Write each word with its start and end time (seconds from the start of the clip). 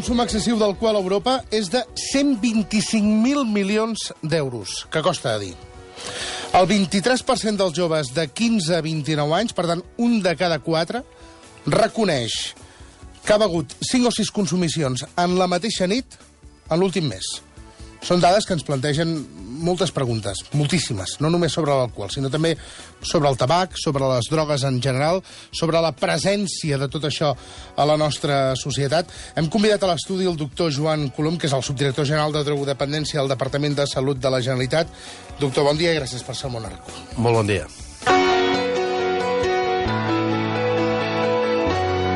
consum 0.00 0.22
excessiu 0.24 0.56
d'alcohol 0.56 0.96
a 0.96 1.00
Europa 1.02 1.32
és 1.52 1.66
de 1.68 1.82
125.000 2.00 3.42
milions 3.44 4.06
d'euros, 4.22 4.86
que 4.88 5.02
costa 5.04 5.34
a 5.34 5.40
dir. 5.42 5.52
El 6.56 6.64
23% 6.70 7.60
dels 7.60 7.76
joves 7.76 8.08
de 8.16 8.24
15 8.24 8.78
a 8.78 8.80
29 8.80 9.36
anys, 9.36 9.52
per 9.52 9.66
tant, 9.68 9.82
un 10.00 10.16
de 10.24 10.32
cada 10.40 10.56
quatre, 10.64 11.02
reconeix 11.68 12.38
que 13.26 13.36
ha 13.36 13.42
begut 13.44 13.76
5 13.90 14.08
o 14.08 14.14
6 14.22 14.32
consumicions 14.32 15.04
en 15.20 15.36
la 15.36 15.50
mateixa 15.52 15.84
nit 15.90 16.16
en 16.70 16.80
l'últim 16.80 17.12
mes. 17.12 17.28
Són 18.00 18.20
dades 18.22 18.46
que 18.48 18.56
ens 18.56 18.64
plantegen 18.64 19.12
moltes 19.60 19.90
preguntes, 19.92 20.40
moltíssimes, 20.56 21.18
no 21.20 21.28
només 21.32 21.52
sobre 21.52 21.74
l'alcohol, 21.76 22.08
sinó 22.12 22.30
també 22.32 22.54
sobre 23.04 23.28
el 23.28 23.36
tabac, 23.36 23.76
sobre 23.76 24.08
les 24.08 24.30
drogues 24.32 24.64
en 24.64 24.80
general, 24.80 25.20
sobre 25.52 25.82
la 25.84 25.92
presència 25.92 26.78
de 26.80 26.88
tot 26.88 27.04
això 27.04 27.34
a 27.76 27.86
la 27.88 27.98
nostra 28.00 28.56
societat. 28.56 29.12
Hem 29.36 29.50
convidat 29.52 29.84
a 29.84 29.92
l'estudi 29.92 30.28
el 30.30 30.38
doctor 30.40 30.72
Joan 30.72 31.10
Colom, 31.16 31.36
que 31.36 31.50
és 31.50 31.56
el 31.56 31.64
subdirector 31.66 32.08
general 32.08 32.32
de 32.32 32.44
drogodependència 32.46 33.20
al 33.20 33.28
Departament 33.28 33.76
de 33.76 33.86
Salut 33.90 34.20
de 34.20 34.32
la 34.32 34.40
Generalitat. 34.40 34.88
Doctor, 35.40 35.68
bon 35.68 35.76
dia 35.76 35.92
i 35.92 36.00
gràcies 36.00 36.24
per 36.24 36.36
ser 36.36 36.48
al 36.48 36.56
Monarco. 36.56 36.96
Molt 37.20 37.42
bon 37.42 37.52
dia. 37.52 37.68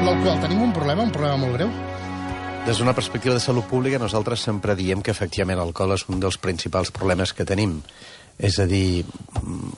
L'alcohol, 0.04 0.40
tenim 0.40 0.64
un 0.64 0.72
problema, 0.72 1.04
un 1.04 1.12
problema 1.12 1.36
molt 1.44 1.60
greu? 1.60 1.70
Des 2.64 2.78
d'una 2.80 2.94
perspectiva 2.96 3.34
de 3.34 3.42
salut 3.44 3.66
pública, 3.68 3.98
nosaltres 4.00 4.40
sempre 4.40 4.72
diem 4.72 5.02
que 5.04 5.12
efectivament 5.12 5.58
l'alcohol 5.60 5.92
és 5.98 6.06
un 6.08 6.16
dels 6.22 6.38
principals 6.40 6.88
problemes 6.96 7.34
que 7.36 7.44
tenim. 7.44 7.74
És 8.40 8.56
a 8.58 8.64
dir, 8.64 9.04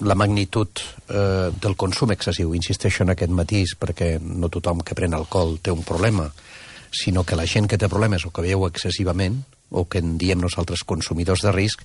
la 0.07 0.15
magnitud 0.15 0.71
eh, 0.79 1.51
del 1.51 1.75
consum 1.75 2.15
excessiu. 2.15 2.55
Insisteixo 2.55 3.03
en 3.03 3.11
aquest 3.11 3.35
matís 3.35 3.75
perquè 3.75 4.21
no 4.23 4.53
tothom 4.55 4.85
que 4.87 4.95
pren 4.95 5.19
alcohol 5.19 5.59
té 5.59 5.75
un 5.75 5.83
problema, 5.83 6.29
sinó 6.95 7.25
que 7.27 7.35
la 7.35 7.49
gent 7.51 7.67
que 7.67 7.77
té 7.77 7.91
problemes 7.91 8.23
o 8.23 8.31
que 8.31 8.47
veu 8.47 8.69
excessivament, 8.71 9.43
o 9.75 9.89
que 9.91 9.99
en 9.99 10.15
diem 10.15 10.39
nosaltres 10.39 10.87
consumidors 10.87 11.43
de 11.43 11.51
risc, 11.51 11.83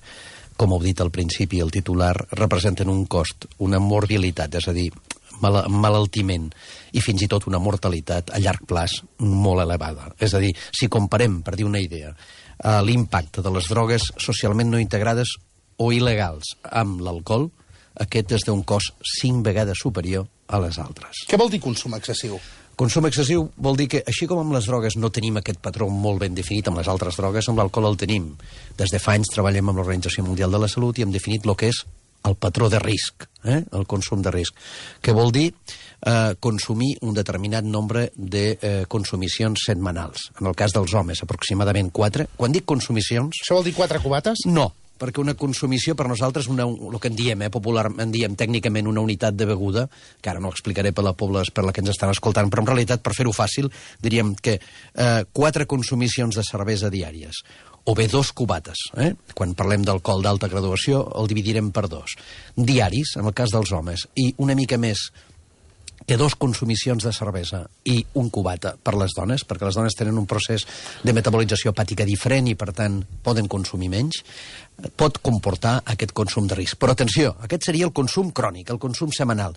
com 0.54 0.70
heu 0.70 0.86
dit 0.86 1.02
al 1.02 1.10
principi, 1.10 1.58
el 1.58 1.74
titular, 1.74 2.14
representen 2.38 2.88
un 2.94 3.08
cost, 3.10 3.48
una 3.58 3.82
morbilitat, 3.82 4.54
és 4.54 4.70
a 4.70 4.76
dir, 4.76 4.92
mal 5.40 5.62
malaltiment 5.70 6.50
i 6.92 7.00
fins 7.00 7.24
i 7.24 7.28
tot 7.30 7.46
una 7.48 7.60
mortalitat 7.62 8.34
a 8.34 8.40
llarg 8.42 8.66
plaç 8.68 9.00
molt 9.22 9.64
elevada. 9.64 10.12
És 10.20 10.34
a 10.34 10.42
dir, 10.42 10.52
si 10.72 10.90
comparem, 10.92 11.40
per 11.42 11.56
dir 11.56 11.66
una 11.68 11.80
idea, 11.80 12.12
eh, 12.12 12.82
l'impacte 12.84 13.42
de 13.42 13.50
les 13.50 13.68
drogues 13.70 14.12
socialment 14.18 14.70
no 14.70 14.82
integrades 14.82 15.36
o 15.78 15.90
il·legals 15.92 16.56
amb 16.70 17.00
l'alcohol, 17.00 17.50
aquest 18.02 18.32
és 18.38 18.46
d'un 18.46 18.62
cost 18.64 18.94
cinc 19.20 19.44
vegades 19.44 19.78
superior 19.82 20.26
a 20.48 20.60
les 20.62 20.78
altres. 20.78 21.24
Què 21.28 21.38
vol 21.40 21.50
dir 21.52 21.60
consum 21.60 21.94
excessiu? 21.96 22.38
Consum 22.76 23.04
excessiu 23.06 23.44
vol 23.60 23.76
dir 23.76 23.88
que, 23.92 24.00
així 24.08 24.26
com 24.26 24.40
amb 24.40 24.54
les 24.56 24.66
drogues 24.66 24.96
no 24.96 25.10
tenim 25.12 25.36
aquest 25.38 25.60
patró 25.64 25.90
molt 25.92 26.22
ben 26.22 26.34
definit, 26.34 26.68
amb 26.68 26.80
les 26.80 26.88
altres 26.88 27.18
drogues, 27.20 27.48
amb 27.48 27.60
l'alcohol 27.60 27.90
el 27.90 27.98
tenim. 28.00 28.30
Des 28.78 28.94
de 28.94 29.00
fa 29.02 29.16
anys 29.18 29.32
treballem 29.34 29.68
amb 29.68 29.82
l'Organització 29.82 30.24
Mundial 30.24 30.54
de 30.54 30.62
la 30.62 30.70
Salut 30.72 30.98
i 30.98 31.04
hem 31.04 31.12
definit 31.12 31.46
el 31.46 31.56
que 31.56 31.68
és 31.68 31.82
el 32.24 32.38
patró 32.40 32.70
de 32.72 32.80
risc, 32.80 33.26
eh? 33.44 33.62
el 33.72 33.86
consum 33.86 34.22
de 34.22 34.32
risc, 34.34 34.58
que 35.00 35.14
vol 35.16 35.32
dir 35.34 35.48
eh, 35.52 36.34
consumir 36.40 36.96
un 37.02 37.14
determinat 37.14 37.64
nombre 37.64 38.10
de 38.14 38.44
eh, 38.60 38.84
consumicions 38.88 39.66
setmanals. 39.66 40.30
En 40.40 40.50
el 40.50 40.58
cas 40.58 40.74
dels 40.76 40.94
homes, 40.94 41.22
aproximadament 41.22 41.92
4. 41.92 42.30
Quan 42.36 42.54
dic 42.54 42.66
consumicions... 42.68 43.42
Això 43.42 43.58
vol 43.58 43.66
dir 43.66 43.76
quatre 43.76 44.02
cubates? 44.02 44.46
No, 44.50 44.70
perquè 45.02 45.22
una 45.22 45.34
consumició 45.38 45.96
per 45.98 46.06
nosaltres, 46.10 46.46
una, 46.52 46.66
el 46.66 47.00
que 47.02 47.10
en 47.10 47.18
diem, 47.18 47.42
eh, 47.42 47.50
popularment 47.52 48.12
diem 48.14 48.36
tècnicament 48.38 48.90
una 48.90 49.02
unitat 49.02 49.34
de 49.38 49.48
beguda, 49.50 49.88
que 50.20 50.30
ara 50.30 50.42
no 50.42 50.52
explicaré 50.52 50.94
per 50.94 51.04
la, 51.06 51.16
pobles, 51.18 51.50
per 51.50 51.66
la 51.66 51.74
que 51.74 51.82
ens 51.82 51.94
estan 51.94 52.12
escoltant, 52.14 52.50
però 52.52 52.62
en 52.62 52.70
realitat, 52.70 53.02
per 53.02 53.16
fer-ho 53.16 53.34
fàcil, 53.34 53.70
diríem 54.02 54.36
que 54.38 54.58
eh, 54.58 55.24
quatre 55.32 55.66
consumicions 55.66 56.38
de 56.38 56.46
cervesa 56.46 56.92
diàries 56.92 57.42
o 57.84 57.94
bé 57.94 58.06
dos 58.08 58.32
cubates. 58.32 58.88
Eh? 58.96 59.12
Quan 59.34 59.56
parlem 59.58 59.84
d'alcohol 59.86 60.22
d'alta 60.22 60.48
graduació, 60.48 61.02
el 61.18 61.28
dividirem 61.30 61.72
per 61.74 61.88
dos. 61.90 62.16
Diaris, 62.56 63.16
en 63.18 63.26
el 63.26 63.34
cas 63.34 63.52
dels 63.54 63.72
homes, 63.72 64.06
i 64.14 64.32
una 64.38 64.56
mica 64.58 64.78
més 64.78 65.10
que 66.06 66.16
dos 66.18 66.34
consumicions 66.34 67.04
de 67.04 67.12
cervesa 67.14 67.62
i 67.86 68.00
un 68.18 68.28
cubata 68.30 68.74
per 68.74 68.96
les 68.98 69.14
dones, 69.14 69.44
perquè 69.46 69.68
les 69.68 69.78
dones 69.78 69.94
tenen 69.94 70.18
un 70.18 70.26
procés 70.26 70.66
de 71.02 71.14
metabolització 71.14 71.70
hepàtica 71.70 72.06
diferent 72.08 72.50
i, 72.50 72.56
per 72.58 72.72
tant, 72.74 73.00
poden 73.22 73.46
consumir 73.50 73.90
menys, 73.92 74.22
pot 74.98 75.22
comportar 75.22 75.78
aquest 75.94 76.14
consum 76.16 76.50
de 76.50 76.58
risc. 76.58 76.78
Però 76.82 76.96
atenció, 76.96 77.36
aquest 77.46 77.70
seria 77.70 77.86
el 77.86 77.94
consum 77.94 78.32
crònic, 78.34 78.70
el 78.74 78.82
consum 78.82 79.14
setmanal. 79.14 79.54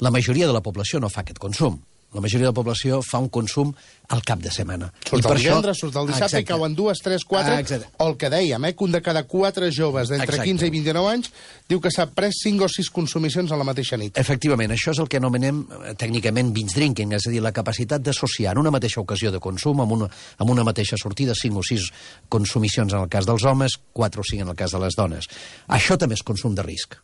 La 0.00 0.14
majoria 0.14 0.46
de 0.46 0.54
la 0.54 0.62
població 0.64 1.02
no 1.02 1.10
fa 1.12 1.24
aquest 1.24 1.42
consum 1.42 1.80
la 2.12 2.20
majoria 2.20 2.48
de 2.48 2.50
la 2.50 2.56
població 2.56 3.00
fa 3.06 3.20
un 3.22 3.28
consum 3.28 3.70
al 4.10 4.22
cap 4.26 4.40
de 4.42 4.50
setmana. 4.50 4.88
Surt 5.06 5.22
I 5.22 5.26
per 5.26 5.34
el 5.36 5.42
divendres, 5.44 5.76
això... 5.76 5.86
surt 5.86 5.98
el 6.00 6.08
dissabte, 6.10 6.40
i 6.42 6.46
cauen 6.48 6.74
dues, 6.74 6.98
tres, 7.04 7.24
quatre, 7.28 7.60
ah, 7.60 7.90
o 8.02 8.08
el 8.10 8.16
que 8.18 8.30
dèiem, 8.32 8.64
eh, 8.66 8.72
que 8.74 8.86
un 8.86 8.96
de 8.96 9.00
cada 9.04 9.22
quatre 9.30 9.70
joves 9.74 10.10
d'entre 10.10 10.40
15 10.42 10.66
i 10.66 10.74
29 10.74 11.12
anys 11.12 11.30
diu 11.70 11.82
que 11.82 11.92
s'ha 11.94 12.08
pres 12.10 12.40
5 12.42 12.66
o 12.66 12.70
6 12.70 12.90
consumicions 12.94 13.54
a 13.54 13.58
la 13.60 13.66
mateixa 13.68 13.98
nit. 14.00 14.18
Efectivament, 14.18 14.74
això 14.74 14.94
és 14.94 15.02
el 15.02 15.10
que 15.10 15.20
anomenem 15.22 15.62
eh, 15.62 15.92
tècnicament 16.00 16.50
binge 16.56 16.74
drinking, 16.74 17.14
és 17.18 17.28
a 17.28 17.34
dir, 17.34 17.42
la 17.44 17.54
capacitat 17.54 18.02
d'associar 18.02 18.56
en 18.56 18.64
una 18.64 18.74
mateixa 18.74 19.02
ocasió 19.02 19.30
de 19.30 19.42
consum, 19.42 19.84
amb 19.84 19.94
una, 19.98 20.10
amb 20.42 20.50
una 20.50 20.66
mateixa 20.66 20.98
sortida, 20.98 21.38
5 21.38 21.62
o 21.62 21.68
6 21.70 21.92
consumicions 22.28 22.96
en 22.96 23.06
el 23.06 23.12
cas 23.12 23.30
dels 23.30 23.46
homes, 23.46 23.78
4 23.94 24.26
o 24.26 24.28
5 24.32 24.48
en 24.48 24.50
el 24.50 24.58
cas 24.58 24.74
de 24.74 24.82
les 24.82 24.98
dones. 24.98 25.30
Això 25.70 25.98
també 26.00 26.18
és 26.18 26.26
consum 26.26 26.58
de 26.58 26.66
risc 26.66 26.98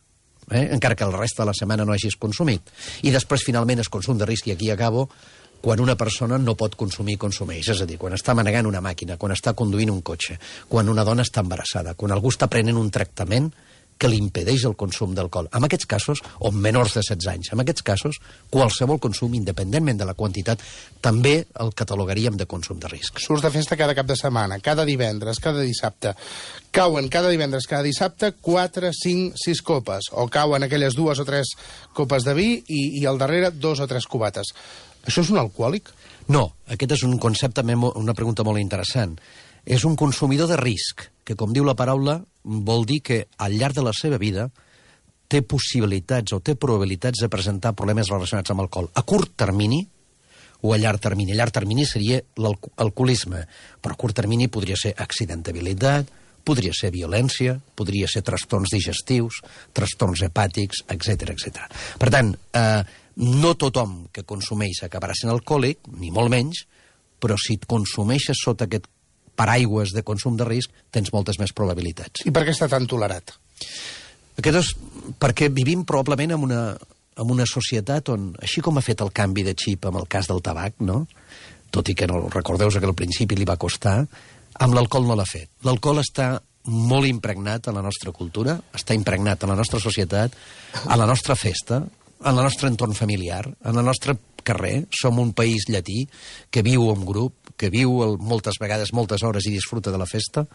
eh? 0.51 0.67
encara 0.71 0.95
que 0.95 1.05
el 1.05 1.13
resta 1.13 1.43
de 1.43 1.51
la 1.51 1.57
setmana 1.57 1.85
no 1.85 1.93
hagis 1.93 2.17
consumit. 2.19 2.71
I 3.03 3.13
després, 3.15 3.45
finalment, 3.45 3.81
es 3.83 3.89
consum 3.89 4.17
de 4.17 4.25
risc, 4.25 4.47
i 4.47 4.55
aquí 4.55 4.71
acabo, 4.71 5.07
quan 5.61 5.79
una 5.81 5.97
persona 5.97 6.37
no 6.37 6.55
pot 6.55 6.75
consumir 6.77 7.17
i 7.17 7.21
consumeix. 7.21 7.71
És 7.73 7.81
a 7.81 7.87
dir, 7.89 7.97
quan 7.97 8.13
està 8.15 8.35
manegant 8.37 8.69
una 8.69 8.81
màquina, 8.83 9.17
quan 9.17 9.33
està 9.35 9.55
conduint 9.57 9.91
un 9.93 10.01
cotxe, 10.05 10.37
quan 10.69 10.89
una 10.89 11.05
dona 11.07 11.25
està 11.25 11.43
embarassada, 11.43 11.95
quan 11.95 12.13
algú 12.13 12.31
està 12.33 12.49
prenent 12.51 12.77
un 12.77 12.91
tractament 12.93 13.51
que 13.97 14.09
li 14.09 14.19
impedeix 14.21 14.65
el 14.69 14.75
consum 14.79 15.13
d'alcohol. 15.17 15.49
En 15.55 15.65
aquests 15.67 15.87
casos, 15.89 16.21
o 16.39 16.51
menors 16.51 16.95
de 16.97 17.03
16 17.03 17.29
anys, 17.31 17.51
en 17.53 17.63
aquests 17.63 17.85
casos, 17.85 18.19
qualsevol 18.53 19.01
consum, 19.03 19.35
independentment 19.37 19.99
de 19.99 20.07
la 20.07 20.15
quantitat, 20.17 20.61
també 21.01 21.35
el 21.61 21.73
catalogaríem 21.77 22.37
de 22.37 22.47
consum 22.49 22.79
de 22.81 22.91
risc. 22.91 23.21
Surts 23.23 23.45
de 23.45 23.51
festa 23.53 23.77
cada 23.79 23.95
cap 23.97 24.07
de 24.09 24.17
setmana, 24.19 24.59
cada 24.63 24.85
divendres, 24.85 25.41
cada 25.43 25.65
dissabte. 25.65 26.13
Cauen 26.71 27.09
cada 27.09 27.31
divendres, 27.33 27.67
cada 27.67 27.85
dissabte, 27.85 28.33
4, 28.41 28.91
5, 28.93 29.37
6 29.43 29.63
copes. 29.65 30.11
O 30.13 30.27
cauen 30.29 30.63
aquelles 30.63 30.95
dues 30.97 31.19
o 31.19 31.25
tres 31.25 31.55
copes 31.97 32.27
de 32.27 32.35
vi 32.37 32.49
i, 32.67 32.81
i 33.01 33.05
al 33.05 33.17
darrere 33.17 33.51
dos 33.51 33.81
o 33.81 33.87
tres 33.89 34.05
cubates. 34.05 34.53
Això 35.07 35.23
és 35.23 35.31
un 35.31 35.39
alcohòlic? 35.41 35.89
No, 36.27 36.49
aquest 36.67 36.97
és 36.97 37.03
un 37.07 37.15
concepte, 37.23 37.63
una 37.63 38.15
pregunta 38.15 38.43
molt 38.43 38.59
interessant. 38.59 39.15
És 39.67 39.83
un 39.87 39.95
consumidor 39.99 40.47
de 40.51 40.57
risc, 40.59 41.07
que, 41.27 41.35
com 41.35 41.51
diu 41.55 41.65
la 41.67 41.75
paraula, 41.75 42.21
vol 42.47 42.85
dir 42.87 43.01
que 43.03 43.19
al 43.43 43.57
llarg 43.59 43.75
de 43.75 43.83
la 43.85 43.93
seva 43.95 44.17
vida 44.17 44.47
té 45.27 45.43
possibilitats 45.43 46.33
o 46.33 46.39
té 46.39 46.55
probabilitats 46.55 47.19
de 47.19 47.29
presentar 47.29 47.75
problemes 47.75 48.09
relacionats 48.09 48.53
amb 48.53 48.63
alcohol. 48.63 48.87
A 48.95 49.03
curt 49.03 49.35
termini 49.35 49.81
o 50.61 50.73
a 50.73 50.77
llarg 50.79 51.01
termini. 51.03 51.33
A 51.33 51.41
llarg 51.41 51.53
termini 51.53 51.85
seria 51.85 52.21
l'alcoholisme, 52.39 53.43
però 53.81 53.93
a 53.93 53.99
curt 53.99 54.15
termini 54.15 54.47
podria 54.47 54.77
ser 54.79 54.93
accidentabilitat, 54.95 56.13
podria 56.47 56.71
ser 56.73 56.93
violència, 56.95 57.57
podria 57.75 58.07
ser 58.07 58.23
trastorns 58.23 58.71
digestius, 58.71 59.41
trastorns 59.75 60.23
hepàtics, 60.23 60.85
etc 60.87 61.33
etc. 61.35 61.67
Per 61.99 62.09
tant, 62.13 62.31
eh, 62.55 62.83
no 63.17 63.53
tothom 63.59 64.07
que 64.13 64.23
consumeix 64.23 64.83
acabarà 64.85 65.15
sent 65.17 65.33
alcohòlic, 65.33 65.89
ni 65.99 66.11
molt 66.11 66.31
menys, 66.31 66.63
però 67.19 67.35
si 67.35 67.57
et 67.57 67.65
consumeixes 67.65 68.39
sota 68.45 68.65
aquest 68.65 68.87
paraigües 69.37 69.93
de 69.95 70.03
consum 70.05 70.37
de 70.37 70.47
risc, 70.47 70.73
tens 70.91 71.13
moltes 71.13 71.39
més 71.39 71.53
probabilitats. 71.55 72.25
I 72.25 72.33
per 72.33 72.43
què 72.45 72.55
està 72.55 72.69
tan 72.71 72.87
tolerat? 72.89 73.35
Aquest 74.37 74.59
és 74.59 74.71
perquè 75.21 75.49
vivim 75.53 75.85
probablement 75.87 76.35
en 76.35 76.45
una, 76.49 76.61
en 77.17 77.33
una 77.33 77.45
societat 77.49 78.11
on, 78.13 78.31
així 78.43 78.61
com 78.65 78.77
ha 78.77 78.85
fet 78.85 79.01
el 79.05 79.13
canvi 79.15 79.45
de 79.47 79.55
xip 79.57 79.87
amb 79.89 80.01
el 80.01 80.09
cas 80.09 80.29
del 80.29 80.43
tabac, 80.45 80.77
no? 80.85 81.05
tot 81.73 81.89
i 81.91 81.95
que 81.97 82.07
no 82.07 82.27
recordeu 82.31 82.71
que 82.71 82.85
al 82.85 82.95
principi 82.95 83.35
li 83.35 83.47
va 83.47 83.57
costar, 83.59 83.99
amb 84.63 84.73
l'alcohol 84.73 85.07
no 85.09 85.17
l'ha 85.17 85.27
fet. 85.27 85.49
L'alcohol 85.67 86.01
està 86.01 86.37
molt 86.67 87.07
impregnat 87.07 87.67
en 87.67 87.77
la 87.77 87.83
nostra 87.83 88.11
cultura, 88.11 88.57
està 88.75 88.95
impregnat 88.97 89.43
en 89.43 89.53
la 89.53 89.59
nostra 89.59 89.79
societat, 89.83 90.33
a 90.85 90.97
la 90.99 91.07
nostra 91.07 91.35
festa, 91.35 91.81
en 92.17 92.33
el 92.33 92.43
nostre 92.43 92.69
entorn 92.71 92.95
familiar, 92.97 93.43
en 93.47 93.77
el 93.77 93.85
nostre 93.85 94.17
carrer. 94.47 94.85
Som 94.95 95.19
un 95.19 95.33
país 95.37 95.67
llatí 95.67 96.05
que 96.53 96.63
viu 96.65 96.87
en 96.93 97.03
grup, 97.05 97.51
que 97.59 97.71
viu 97.73 98.01
el, 98.05 98.17
moltes 98.21 98.59
vegades 98.61 98.93
moltes 98.95 99.23
hores 99.27 99.47
i 99.49 99.55
disfruta 99.55 99.91
de 99.91 99.99
la 99.99 100.07
festa 100.09 100.45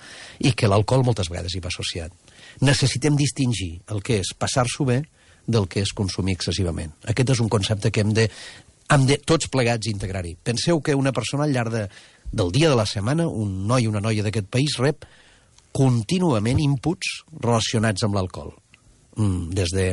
i 0.41 0.55
que 0.57 0.71
l'alcohol 0.71 1.05
moltes 1.07 1.31
vegades 1.33 1.55
hi 1.55 1.63
va 1.65 1.73
associat. 1.73 2.15
Necessitem 2.65 3.19
distingir 3.19 3.75
el 3.93 4.03
que 4.07 4.21
és 4.23 4.33
passar-s'ho 4.39 4.89
bé 4.89 5.03
del 5.47 5.67
que 5.69 5.83
és 5.83 5.93
consumir 5.97 6.37
excessivament. 6.39 6.93
Aquest 7.11 7.35
és 7.35 7.43
un 7.43 7.51
concepte 7.53 7.91
que 7.91 8.05
hem 8.05 8.13
de, 8.15 8.29
hem 8.95 9.07
de 9.09 9.19
tots 9.19 9.51
plegats 9.53 9.91
integrar-hi. 9.91 10.37
Penseu 10.43 10.81
que 10.81 10.95
una 10.95 11.13
persona 11.13 11.49
al 11.49 11.55
llarg 11.55 11.75
de, 11.75 11.87
del 12.31 12.53
dia 12.55 12.71
de 12.71 12.79
la 12.79 12.87
setmana, 12.87 13.27
un 13.29 13.67
noi 13.67 13.87
o 13.87 13.93
una 13.93 14.05
noia 14.05 14.25
d'aquest 14.25 14.49
país, 14.53 14.79
rep 14.81 15.07
contínuament 15.73 16.61
inputs 16.61 17.23
relacionats 17.41 18.05
amb 18.05 18.19
l'alcohol. 18.19 18.53
Mm, 19.17 19.51
des 19.57 19.73
de 19.75 19.87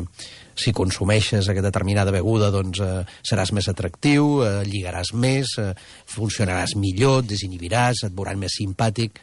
si 0.59 0.73
consumeixes 0.75 1.47
aquesta 1.47 1.69
determinada 1.69 2.11
beguda 2.11 2.51
doncs 2.51 2.81
eh, 2.83 2.91
seràs 3.23 3.53
més 3.55 3.69
atractiu, 3.71 4.41
eh, 4.43 4.53
lligaràs 4.67 5.13
més, 5.13 5.55
eh, 5.61 5.71
funcionaràs 6.11 6.75
millor, 6.75 7.23
desinhibiràs, 7.23 8.03
et 8.07 8.15
veuran 8.15 8.39
més 8.39 8.59
simpàtic, 8.59 9.19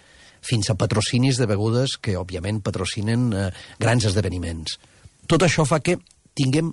fins 0.46 0.70
a 0.70 0.76
patrocinis 0.78 1.40
de 1.40 1.48
begudes 1.50 1.96
que, 2.00 2.16
òbviament, 2.16 2.62
patrocinen 2.64 3.30
eh, 3.32 3.46
grans 3.82 4.08
esdeveniments. 4.08 4.78
Tot 5.26 5.42
això 5.42 5.66
fa 5.66 5.80
que 5.82 5.98
tinguem 6.36 6.72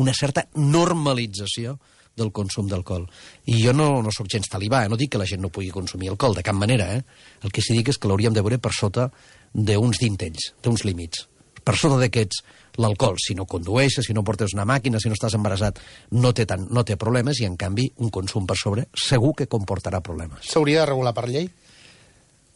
una 0.00 0.14
certa 0.14 0.46
normalització 0.54 1.76
del 2.16 2.32
consum 2.36 2.68
d'alcohol. 2.68 3.06
I 3.48 3.58
jo 3.62 3.72
no, 3.76 3.88
no 4.04 4.12
sóc 4.14 4.28
gens 4.30 4.48
talibà, 4.50 4.84
eh? 4.84 4.92
no 4.92 4.98
dic 5.00 5.14
que 5.14 5.20
la 5.20 5.28
gent 5.28 5.42
no 5.44 5.52
pugui 5.52 5.70
consumir 5.74 6.10
alcohol, 6.12 6.36
de 6.36 6.44
cap 6.46 6.56
manera. 6.56 6.90
Eh? 6.96 7.02
El 7.46 7.54
que 7.54 7.64
sí 7.64 7.76
dic 7.76 7.92
és 7.92 7.98
que 8.00 8.10
l'hauríem 8.10 8.36
de 8.36 8.44
veure 8.44 8.60
per 8.62 8.74
sota 8.76 9.08
d'uns 9.54 10.02
dintells, 10.02 10.52
d'uns 10.62 10.84
límits. 10.86 11.29
Per 11.64 11.76
sota 11.76 11.98
d'aquests, 12.00 12.42
l'alcohol, 12.80 13.18
si 13.20 13.36
no 13.38 13.46
condueixes, 13.50 14.06
si 14.06 14.16
no 14.16 14.24
portes 14.26 14.54
una 14.56 14.66
màquina, 14.68 15.00
si 15.00 15.10
no 15.10 15.16
estàs 15.18 15.36
embarassat, 15.38 15.80
no 16.16 16.32
té, 16.36 16.46
tant, 16.48 16.68
no 16.70 16.84
té 16.86 16.96
problemes, 17.00 17.40
i 17.40 17.48
en 17.48 17.56
canvi 17.60 17.90
un 18.00 18.12
consum 18.14 18.46
per 18.48 18.56
sobre 18.60 18.86
segur 18.96 19.34
que 19.38 19.50
comportarà 19.50 20.02
problemes. 20.04 20.46
S'hauria 20.50 20.84
de 20.84 20.92
regular 20.92 21.14
per 21.16 21.28
llei? 21.28 21.50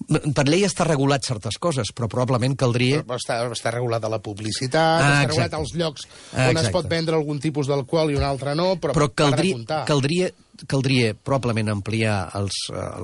Per 0.04 0.44
llei 0.44 0.66
està 0.66 0.84
regulat 0.84 1.24
certes 1.24 1.56
coses, 1.62 1.88
però 1.96 2.08
probablement 2.12 2.56
caldria... 2.60 3.00
Està, 3.16 3.38
està 3.54 3.72
regulada 3.72 4.10
la 4.12 4.18
publicitat, 4.24 5.00
ah, 5.00 5.12
està 5.22 5.30
regulat 5.30 5.56
els 5.60 5.72
llocs 5.78 6.04
on 6.34 6.50
exacte. 6.50 6.66
es 6.66 6.74
pot 6.74 6.88
vendre 6.90 7.16
algun 7.16 7.40
tipus 7.40 7.70
d'alcohol 7.70 8.12
i 8.12 8.18
un 8.18 8.26
altre 8.26 8.52
no, 8.58 8.74
però, 8.82 8.92
però 8.96 9.08
caldria, 9.16 9.62
caldria, 9.88 10.28
caldria 10.68 11.14
probablement 11.16 11.72
ampliar 11.72 12.18
eh, 12.36 12.44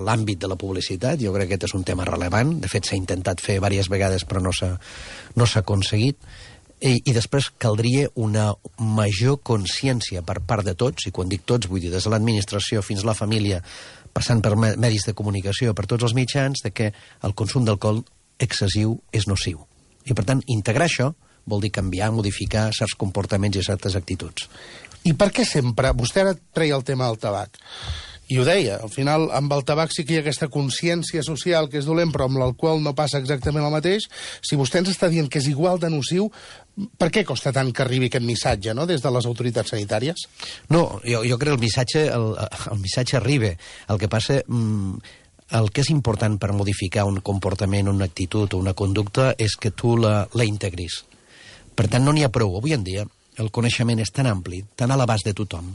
l'àmbit 0.05 0.45
de 0.45 0.53
la 0.53 0.61
publicitat, 0.61 1.23
jo 1.23 1.33
crec 1.37 1.49
que 1.49 1.57
aquest 1.57 1.71
és 1.71 1.77
un 1.79 1.87
tema 1.89 2.05
rellevant, 2.09 2.59
de 2.61 2.69
fet 2.69 2.91
s'ha 2.91 3.01
intentat 3.01 3.41
fer 3.41 3.57
diverses 3.59 3.89
vegades 3.93 4.29
però 4.29 4.45
no 4.45 4.53
s'ha 4.53 4.75
no 5.41 5.49
aconseguit, 5.63 6.21
i, 6.81 6.95
i 7.05 7.13
després 7.13 7.51
caldria 7.61 8.09
una 8.17 8.51
major 8.81 9.39
consciència 9.45 10.23
per 10.25 10.39
part 10.49 10.65
de 10.65 10.75
tots, 10.79 11.07
i 11.07 11.13
quan 11.13 11.29
dic 11.29 11.45
tots 11.49 11.69
vull 11.69 11.83
dir 11.83 11.93
des 11.93 12.07
de 12.07 12.13
l'administració 12.13 12.81
fins 12.85 13.05
a 13.05 13.11
la 13.11 13.17
família, 13.19 13.61
passant 14.21 14.45
per 14.45 14.53
medis 14.57 15.09
de 15.09 15.17
comunicació, 15.17 15.73
per 15.75 15.89
tots 15.89 16.05
els 16.05 16.15
mitjans, 16.17 16.61
de 16.65 16.75
que 16.77 16.93
el 17.25 17.35
consum 17.37 17.65
d'alcohol 17.65 18.05
excessiu 18.41 18.99
és 19.17 19.27
nociu. 19.31 19.65
I, 20.05 20.13
per 20.17 20.27
tant, 20.29 20.45
integrar 20.53 20.89
això 20.89 21.11
vol 21.51 21.65
dir 21.65 21.73
canviar, 21.73 22.13
modificar 22.13 22.69
certs 22.77 22.97
comportaments 23.01 23.59
i 23.59 23.65
certes 23.65 23.97
actituds. 23.97 24.49
I 25.09 25.15
per 25.17 25.31
què 25.33 25.47
sempre... 25.49 25.95
Vostè 25.97 26.23
ara 26.23 26.37
treia 26.37 26.77
el 26.77 26.85
tema 26.85 27.09
del 27.09 27.19
tabac. 27.21 27.57
I 28.31 28.39
ho 28.39 28.45
deia, 28.47 28.77
al 28.79 28.91
final 28.95 29.27
amb 29.35 29.51
el 29.57 29.65
tabac 29.67 29.91
sí 29.91 30.05
que 30.07 30.15
hi 30.15 30.19
ha 30.21 30.23
aquesta 30.23 30.47
consciència 30.53 31.23
social 31.27 31.67
que 31.71 31.81
és 31.81 31.87
dolent, 31.89 32.13
però 32.15 32.29
amb 32.29 32.39
l'alcohol 32.39 32.79
no 32.85 32.95
passa 32.95 33.19
exactament 33.19 33.67
el 33.67 33.75
mateix. 33.75 34.07
Si 34.47 34.59
vostè 34.59 34.79
ens 34.79 34.93
està 34.93 35.09
dient 35.11 35.27
que 35.27 35.41
és 35.43 35.49
igual 35.51 35.81
de 35.83 35.91
nociu, 35.91 36.29
per 36.99 37.11
què 37.11 37.25
costa 37.27 37.51
tant 37.53 37.73
que 37.75 37.83
arribi 37.83 38.07
aquest 38.07 38.25
missatge 38.27 38.75
no? 38.77 38.87
des 38.87 39.03
de 39.03 39.11
les 39.11 39.27
autoritats 39.27 39.75
sanitàries? 39.75 40.29
No, 40.71 41.01
jo, 41.03 41.25
jo 41.27 41.41
crec 41.41 41.51
que 41.51 41.59
el 41.59 41.65
missatge, 41.65 42.05
el, 42.15 42.29
el 42.71 42.81
missatge 42.85 43.19
arriba. 43.19 43.57
El 43.89 43.99
que 43.99 44.13
passa... 44.13 44.43
Mm, 44.47 45.17
el 45.59 45.73
que 45.75 45.83
és 45.83 45.89
important 45.91 46.37
per 46.39 46.53
modificar 46.55 47.03
un 47.11 47.17
comportament, 47.27 47.89
una 47.91 48.07
actitud 48.07 48.53
o 48.55 48.61
una 48.63 48.77
conducta 48.79 49.33
és 49.35 49.57
que 49.59 49.73
tu 49.75 49.97
la, 49.99 50.29
la 50.39 50.47
integris. 50.47 51.01
Per 51.75 51.89
tant, 51.91 52.05
no 52.07 52.15
n'hi 52.15 52.23
ha 52.23 52.31
prou. 52.31 52.55
Avui 52.55 52.77
en 52.77 52.85
dia 52.87 53.03
el 53.43 53.51
coneixement 53.51 53.99
és 53.99 54.13
tan 54.15 54.29
ampli, 54.31 54.63
tan 54.79 54.95
a 54.95 54.99
l'abast 55.01 55.27
de 55.27 55.35
tothom, 55.35 55.73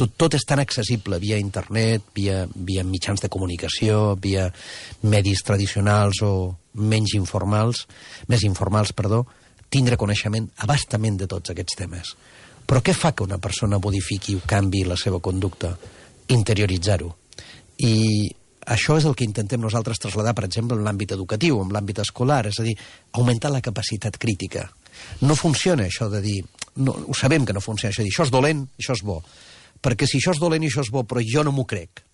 tot, 0.00 0.16
tot 0.16 0.36
és 0.38 0.46
tan 0.48 0.62
accessible 0.62 1.18
via 1.20 1.38
internet, 1.40 2.08
via, 2.16 2.44
via 2.54 2.84
mitjans 2.86 3.20
de 3.20 3.28
comunicació, 3.32 4.16
via 4.20 4.48
medis 5.02 5.44
tradicionals 5.44 6.22
o 6.24 6.32
menys 6.80 7.14
informals, 7.18 7.84
més 8.30 8.44
informals, 8.48 8.94
perdó, 8.96 9.24
tindre 9.70 9.98
coneixement 10.00 10.48
abastament 10.64 11.18
de 11.20 11.28
tots 11.30 11.52
aquests 11.52 11.78
temes. 11.78 12.14
Però 12.66 12.82
què 12.86 12.94
fa 12.94 13.12
que 13.12 13.26
una 13.26 13.40
persona 13.42 13.80
modifiqui 13.82 14.36
o 14.38 14.44
canvi 14.46 14.84
la 14.86 14.96
seva 14.98 15.20
conducta? 15.20 15.74
Interioritzar-ho. 16.30 17.10
I 17.82 17.94
això 18.70 18.96
és 19.00 19.06
el 19.08 19.16
que 19.18 19.26
intentem 19.26 19.60
nosaltres 19.60 19.98
traslladar, 19.98 20.34
per 20.38 20.46
exemple, 20.46 20.78
en 20.78 20.86
l'àmbit 20.86 21.16
educatiu, 21.16 21.58
en 21.60 21.72
l'àmbit 21.74 22.00
escolar, 22.04 22.44
és 22.46 22.60
a 22.60 22.66
dir, 22.66 22.76
augmentar 23.18 23.50
la 23.50 23.62
capacitat 23.64 24.16
crítica. 24.22 24.68
No 25.26 25.36
funciona 25.36 25.88
això 25.88 26.08
de 26.12 26.20
dir, 26.22 26.38
no, 26.78 26.94
ho 27.08 27.16
sabem 27.16 27.46
que 27.46 27.56
no 27.56 27.64
funciona 27.64 27.90
això 27.90 28.04
de 28.04 28.08
dir, 28.08 28.14
això 28.14 28.28
és 28.28 28.34
dolent, 28.34 28.66
això 28.78 28.94
és 28.94 29.04
bo 29.06 29.20
perquè 29.82 30.08
si 30.08 30.20
això 30.20 30.34
és 30.34 30.40
dolent 30.40 30.64
i 30.64 30.70
això 30.70 30.84
és 30.84 30.92
bo, 30.92 31.04
però 31.08 31.22
jo 31.24 31.44
no 31.46 31.52
m'ho 31.56 31.66
crec, 31.68 32.04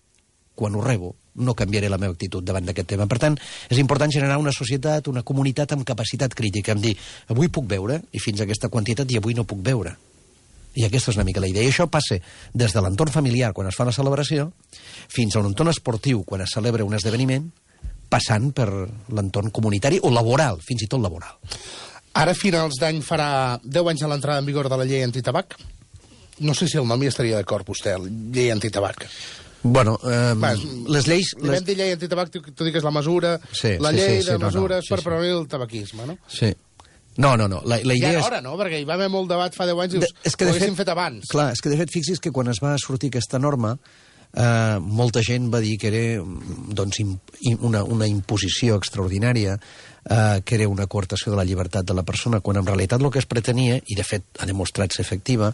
quan 0.57 0.75
ho 0.75 0.81
rebo, 0.81 1.13
no 1.37 1.53
canviaré 1.53 1.89
la 1.89 1.99
meva 2.01 2.15
actitud 2.15 2.43
davant 2.43 2.65
d'aquest 2.65 2.89
tema. 2.89 3.05
Per 3.05 3.19
tant, 3.21 3.37
és 3.69 3.77
important 3.77 4.11
generar 4.11 4.39
una 4.41 4.53
societat, 4.55 5.07
una 5.11 5.23
comunitat 5.23 5.75
amb 5.75 5.85
capacitat 5.85 6.33
crítica, 6.33 6.73
amb 6.73 6.81
dir, 6.81 6.95
avui 7.29 7.51
puc 7.53 7.67
veure, 7.69 8.01
i 8.11 8.21
fins 8.23 8.41
a 8.41 8.47
aquesta 8.47 8.71
quantitat, 8.73 9.11
i 9.13 9.19
avui 9.21 9.37
no 9.37 9.45
puc 9.45 9.61
veure. 9.65 9.93
I 10.77 10.85
aquesta 10.85 11.13
és 11.13 11.17
una 11.17 11.25
mica 11.25 11.41
la 11.41 11.49
idea. 11.49 11.65
I 11.65 11.71
això 11.71 11.87
passa 11.89 12.17
des 12.53 12.73
de 12.73 12.81
l'entorn 12.81 13.13
familiar, 13.13 13.53
quan 13.53 13.69
es 13.69 13.77
fa 13.77 13.85
la 13.85 13.93
celebració, 13.93 14.51
fins 15.13 15.35
a 15.35 15.41
un 15.41 15.51
entorn 15.51 15.73
esportiu, 15.73 16.23
quan 16.25 16.41
es 16.45 16.53
celebra 16.57 16.85
un 16.85 16.97
esdeveniment, 16.97 17.47
passant 18.09 18.51
per 18.55 18.67
l'entorn 19.13 19.53
comunitari 19.53 19.99
o 20.01 20.11
laboral, 20.13 20.61
fins 20.65 20.85
i 20.85 20.89
tot 20.89 21.01
laboral. 21.03 21.37
Ara, 22.17 22.33
a 22.33 22.37
finals 22.37 22.79
d'any, 22.81 23.01
farà 23.05 23.57
10 23.61 23.91
anys 23.93 24.05
de 24.05 24.09
l'entrada 24.09 24.41
en 24.41 24.47
vigor 24.47 24.69
de 24.69 24.77
la 24.79 24.85
llei 24.89 25.03
antitabac? 25.05 25.57
No 26.39 26.53
sé 26.53 26.67
si 26.69 26.77
el 26.77 26.87
nom 26.87 27.01
hi 27.01 27.09
estaria 27.09 27.39
d'acord, 27.39 27.67
vostè, 27.67 27.95
llei 28.33 28.51
antitabac. 28.53 29.07
Bueno, 29.63 29.97
eh, 30.05 30.35
Va, 30.37 30.53
les 30.93 31.09
lleis... 31.09 31.33
Li 31.41 31.51
vam 31.51 31.65
dir 31.65 31.75
llei 31.79 31.95
antitabac, 31.95 32.29
tot 32.31 32.67
i 32.67 32.71
que 32.71 32.79
és 32.79 32.85
la 32.85 32.93
mesura, 32.93 33.35
sí, 33.51 33.75
la 33.81 33.91
sí, 33.91 33.99
llei 33.99 34.21
sí, 34.21 34.27
sí, 34.27 34.31
de 34.31 34.39
mesures 34.45 34.77
no, 34.77 34.79
no, 34.79 34.85
sí, 34.85 34.93
per 34.93 35.01
prevenir 35.03 35.35
el 35.39 35.47
tabaquisme, 35.51 36.07
no? 36.07 36.17
Sí. 36.31 36.53
No, 37.17 37.35
no, 37.35 37.47
no. 37.49 37.63
La, 37.65 37.79
la 37.81 37.95
idea 37.97 38.13
ja 38.13 38.19
era 38.19 38.25
hora, 38.27 38.41
no? 38.45 38.53
Perquè 38.59 38.83
hi 38.83 38.85
va 38.85 38.93
haver 38.93 39.09
molt 39.09 39.31
debat 39.31 39.55
fa 39.57 39.65
10 39.65 39.79
anys 39.83 39.95
i 39.95 40.01
dius, 40.03 40.11
de, 40.13 40.27
és 40.29 40.37
que 40.37 40.45
ho 40.45 40.51
haguéssim 40.53 40.75
fet, 40.75 40.83
fet 40.83 40.91
abans. 40.93 41.31
Clar, 41.31 41.47
és 41.55 41.63
que 41.65 41.71
de 41.73 41.79
fet 41.79 41.93
fixi's 41.93 42.21
que 42.21 42.31
quan 42.35 42.53
es 42.53 42.61
va 42.61 42.75
sortir 42.81 43.09
aquesta 43.09 43.41
norma 43.41 43.73
eh, 44.37 44.77
molta 44.79 45.23
gent 45.25 45.49
va 45.53 45.61
dir 45.63 45.77
que 45.81 45.89
era 45.89 46.23
doncs, 46.77 47.01
una, 47.57 47.83
una 47.83 48.07
imposició 48.07 48.77
extraordinària, 48.77 49.57
eh, 49.57 50.41
que 50.45 50.55
era 50.59 50.69
una 50.69 50.87
coartació 50.87 51.33
de 51.33 51.41
la 51.41 51.45
llibertat 51.47 51.87
de 51.87 51.97
la 51.97 52.05
persona, 52.05 52.41
quan 52.41 52.61
en 52.61 52.69
realitat 52.69 53.01
el 53.01 53.11
que 53.11 53.23
es 53.23 53.29
pretenia, 53.29 53.81
i 53.85 53.97
de 53.97 54.05
fet 54.07 54.39
ha 54.39 54.49
demostrat 54.49 54.93
ser 54.93 55.05
efectiva, 55.05 55.53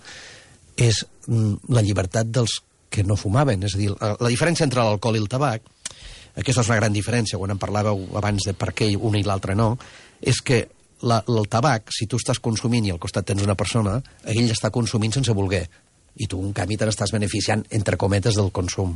és 0.77 1.03
mm, 1.27 1.73
la 1.73 1.83
llibertat 1.85 2.29
dels 2.33 2.59
que 2.93 3.03
no 3.03 3.17
fumaven. 3.17 3.65
És 3.65 3.75
a 3.75 3.81
dir, 3.81 3.91
la 3.97 4.31
diferència 4.31 4.67
entre 4.67 4.85
l'alcohol 4.85 5.17
i 5.17 5.23
el 5.23 5.29
tabac, 5.31 5.65
aquesta 6.37 6.63
és 6.63 6.69
una 6.69 6.79
gran 6.79 6.93
diferència, 6.93 7.37
quan 7.37 7.53
en 7.53 7.61
parlàveu 7.61 8.07
abans 8.17 8.47
de 8.47 8.55
per 8.57 8.71
què 8.73 8.89
un 8.97 9.17
i 9.17 9.23
l'altre 9.25 9.55
no, 9.57 9.73
és 10.21 10.41
que 10.45 10.63
la, 11.03 11.19
el 11.27 11.47
tabac, 11.51 11.91
si 11.93 12.07
tu 12.09 12.17
estàs 12.21 12.41
consumint 12.41 12.87
i 12.87 12.93
al 12.93 13.01
costat 13.01 13.27
tens 13.29 13.43
una 13.45 13.57
persona, 13.59 13.99
ell 14.29 14.49
està 14.51 14.71
consumint 14.73 15.13
sense 15.13 15.35
voler. 15.35 15.65
I 16.13 16.29
tu, 16.29 16.39
en 16.45 16.53
canvi, 16.55 16.77
te 16.77 16.87
n'estàs 16.87 17.13
beneficiant, 17.13 17.65
entre 17.73 17.97
cometes, 18.01 18.37
del 18.37 18.51
consum. 18.53 18.95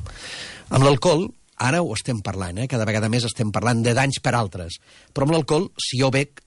Amb 0.70 0.86
l'alcohol, 0.86 1.28
ara 1.66 1.82
ho 1.82 1.94
estem 1.96 2.22
parlant, 2.26 2.62
eh? 2.62 2.68
cada 2.70 2.86
vegada 2.86 3.10
més 3.10 3.26
estem 3.26 3.52
parlant 3.54 3.82
de 3.86 3.94
danys 3.98 4.22
per 4.24 4.36
altres. 4.38 4.78
Però 5.14 5.26
amb 5.26 5.34
l'alcohol, 5.34 5.72
si 5.82 6.02
jo 6.02 6.12
bec 6.14 6.44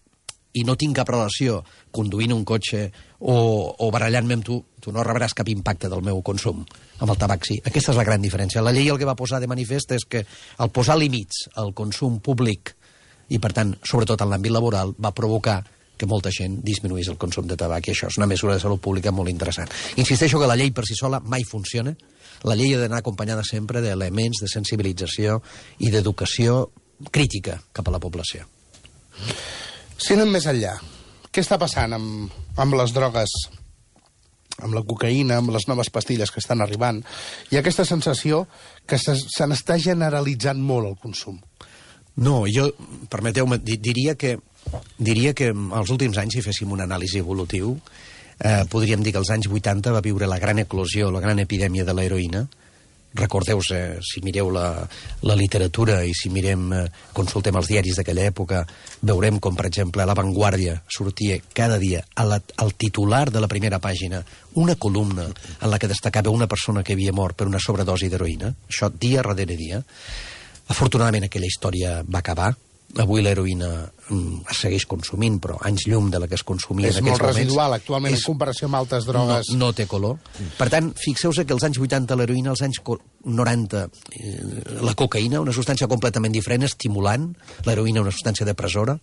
i 0.52 0.64
no 0.66 0.76
tinc 0.78 0.96
cap 0.98 1.10
relació 1.12 1.60
conduint 1.94 2.32
un 2.34 2.44
cotxe 2.44 2.88
o, 3.20 3.34
o 3.76 3.90
barallant-me 3.94 4.38
amb 4.38 4.46
tu, 4.46 4.58
tu 4.82 4.92
no 4.94 5.04
rebràs 5.06 5.34
cap 5.36 5.48
impacte 5.52 5.90
del 5.92 6.02
meu 6.02 6.22
consum. 6.26 6.64
Amb 6.98 7.12
el 7.12 7.18
tabac 7.20 7.46
sí. 7.46 7.60
Aquesta 7.64 7.92
és 7.94 8.00
la 8.00 8.06
gran 8.06 8.22
diferència. 8.22 8.64
La 8.64 8.74
llei 8.74 8.88
el 8.90 8.98
que 8.98 9.08
va 9.08 9.18
posar 9.18 9.40
de 9.40 9.50
manifest 9.50 9.94
és 9.96 10.06
que 10.08 10.24
al 10.58 10.72
posar 10.74 10.98
límits 10.98 11.46
al 11.60 11.74
consum 11.76 12.18
públic 12.24 12.74
i, 13.30 13.38
per 13.38 13.52
tant, 13.54 13.76
sobretot 13.86 14.24
en 14.24 14.32
l'àmbit 14.32 14.54
laboral, 14.54 14.94
va 14.98 15.14
provocar 15.14 15.60
que 16.00 16.08
molta 16.08 16.32
gent 16.32 16.58
disminuís 16.64 17.10
el 17.12 17.18
consum 17.20 17.46
de 17.46 17.58
tabac 17.60 17.86
i 17.86 17.92
això 17.92 18.08
és 18.08 18.16
una 18.18 18.28
mesura 18.30 18.56
de 18.56 18.62
salut 18.62 18.80
pública 18.80 19.12
molt 19.12 19.28
interessant. 19.30 19.68
Insisteixo 20.00 20.40
que 20.40 20.48
la 20.48 20.56
llei 20.56 20.72
per 20.72 20.86
si 20.88 20.96
sola 20.96 21.20
mai 21.20 21.44
funciona. 21.44 21.92
La 22.48 22.56
llei 22.56 22.72
ha 22.72 22.80
d'anar 22.80 23.02
acompanyada 23.04 23.44
sempre 23.44 23.84
d'elements 23.84 24.40
de 24.40 24.48
sensibilització 24.48 25.42
i 25.78 25.92
d'educació 25.92 26.62
crítica 27.12 27.60
cap 27.76 27.88
a 27.88 27.94
la 27.94 28.00
població. 28.00 28.48
Si 30.00 30.14
anem 30.16 30.30
més 30.32 30.46
enllà, 30.48 30.74
què 31.28 31.42
està 31.44 31.58
passant 31.60 31.92
amb, 31.92 32.30
amb 32.56 32.76
les 32.80 32.92
drogues, 32.96 33.34
amb 34.64 34.72
la 34.72 34.82
cocaïna, 34.88 35.36
amb 35.40 35.52
les 35.52 35.66
noves 35.68 35.90
pastilles 35.92 36.32
que 36.32 36.40
estan 36.40 36.64
arribant? 36.64 37.02
Hi 37.50 37.58
ha 37.58 37.60
aquesta 37.60 37.84
sensació 37.84 38.46
que 38.88 38.96
se, 38.98 39.18
se 39.20 39.48
n'està 39.48 39.76
generalitzant 39.76 40.60
molt 40.60 40.88
el 40.88 40.96
consum. 41.02 41.36
No, 42.20 42.42
jo, 42.48 42.70
permeteu-me, 43.12 43.60
diria 43.60 44.16
que 44.16 44.38
diria 44.98 45.34
que 45.36 45.50
els 45.52 45.92
últims 45.92 46.18
anys, 46.20 46.36
si 46.36 46.44
féssim 46.44 46.72
un 46.72 46.82
anàlisi 46.84 47.20
evolutiu, 47.20 47.76
eh, 48.38 48.64
podríem 48.72 49.04
dir 49.04 49.12
que 49.12 49.20
als 49.20 49.30
anys 49.32 49.48
80 49.48 49.92
va 49.92 50.04
viure 50.04 50.28
la 50.28 50.40
gran 50.40 50.58
eclosió, 50.64 51.10
la 51.10 51.20
gran 51.20 51.40
epidèmia 51.44 51.84
de 51.84 51.96
l'heroïna, 51.96 52.46
recordeu 53.14 53.60
eh, 53.72 53.98
si 54.02 54.22
mireu 54.22 54.50
la, 54.54 54.86
la 55.26 55.34
literatura 55.34 56.00
i 56.04 56.12
si 56.14 56.30
mirem, 56.30 56.70
eh, 56.72 56.84
consultem 57.12 57.56
els 57.58 57.70
diaris 57.70 57.98
d'aquella 57.98 58.28
època, 58.30 58.62
veurem 59.02 59.40
com, 59.42 59.56
per 59.56 59.66
exemple, 59.66 60.02
a 60.02 60.08
La 60.08 60.14
Vanguardia 60.14 60.80
sortia 60.88 61.40
cada 61.54 61.78
dia 61.78 62.04
a 62.14 62.24
la, 62.24 62.40
al 62.56 62.74
titular 62.74 63.28
de 63.30 63.42
la 63.42 63.50
primera 63.50 63.80
pàgina 63.82 64.22
una 64.54 64.76
columna 64.76 65.26
en 65.26 65.70
la 65.70 65.78
que 65.78 65.90
destacava 65.90 66.30
una 66.30 66.48
persona 66.48 66.82
que 66.82 66.94
havia 66.94 67.12
mort 67.12 67.36
per 67.36 67.48
una 67.50 67.58
sobredosi 67.58 68.08
d'heroïna, 68.10 68.54
això 68.68 68.90
dia 68.90 69.22
darrere 69.22 69.56
dia. 69.56 69.82
Afortunadament 70.70 71.26
aquella 71.26 71.50
història 71.50 72.00
va 72.06 72.20
acabar, 72.22 72.54
Avui 72.98 73.22
l'heroïna 73.22 73.68
mm, 74.10 74.40
es 74.50 74.58
segueix 74.64 74.84
consumint, 74.90 75.36
però 75.38 75.56
anys 75.62 75.84
llum 75.86 76.08
de 76.10 76.18
la 76.18 76.26
que 76.26 76.34
es 76.34 76.42
consumia 76.42 76.88
És 76.88 76.96
en 76.98 77.04
molt 77.04 77.14
aquells 77.14 77.28
moments. 77.30 77.44
residual 77.46 77.74
actualment 77.76 78.14
És- 78.14 78.20
en 78.24 78.26
comparació 78.32 78.66
amb 78.66 78.74
altres 78.80 79.04
drogues. 79.06 79.50
no, 79.54 79.66
no 79.66 79.72
té 79.72 79.86
color. 79.86 80.16
Per 80.58 80.68
tant, 80.68 80.92
fixeu-se 80.98 81.46
que 81.46 81.52
als 81.52 81.62
anys 81.62 81.78
80 81.78 82.16
l'heroïna, 82.16 82.50
als 82.50 82.62
anys 82.62 82.80
co- 82.82 82.98
90 83.24 83.88
eh, 84.10 84.42
la 84.82 84.94
cocaïna, 84.94 85.40
una 85.40 85.52
substància 85.52 85.86
completament 85.86 86.32
diferent, 86.34 86.64
estimulant, 86.64 87.30
l'heroïna 87.64 88.00
una 88.02 88.10
substància 88.10 88.44
depressora. 88.44 88.98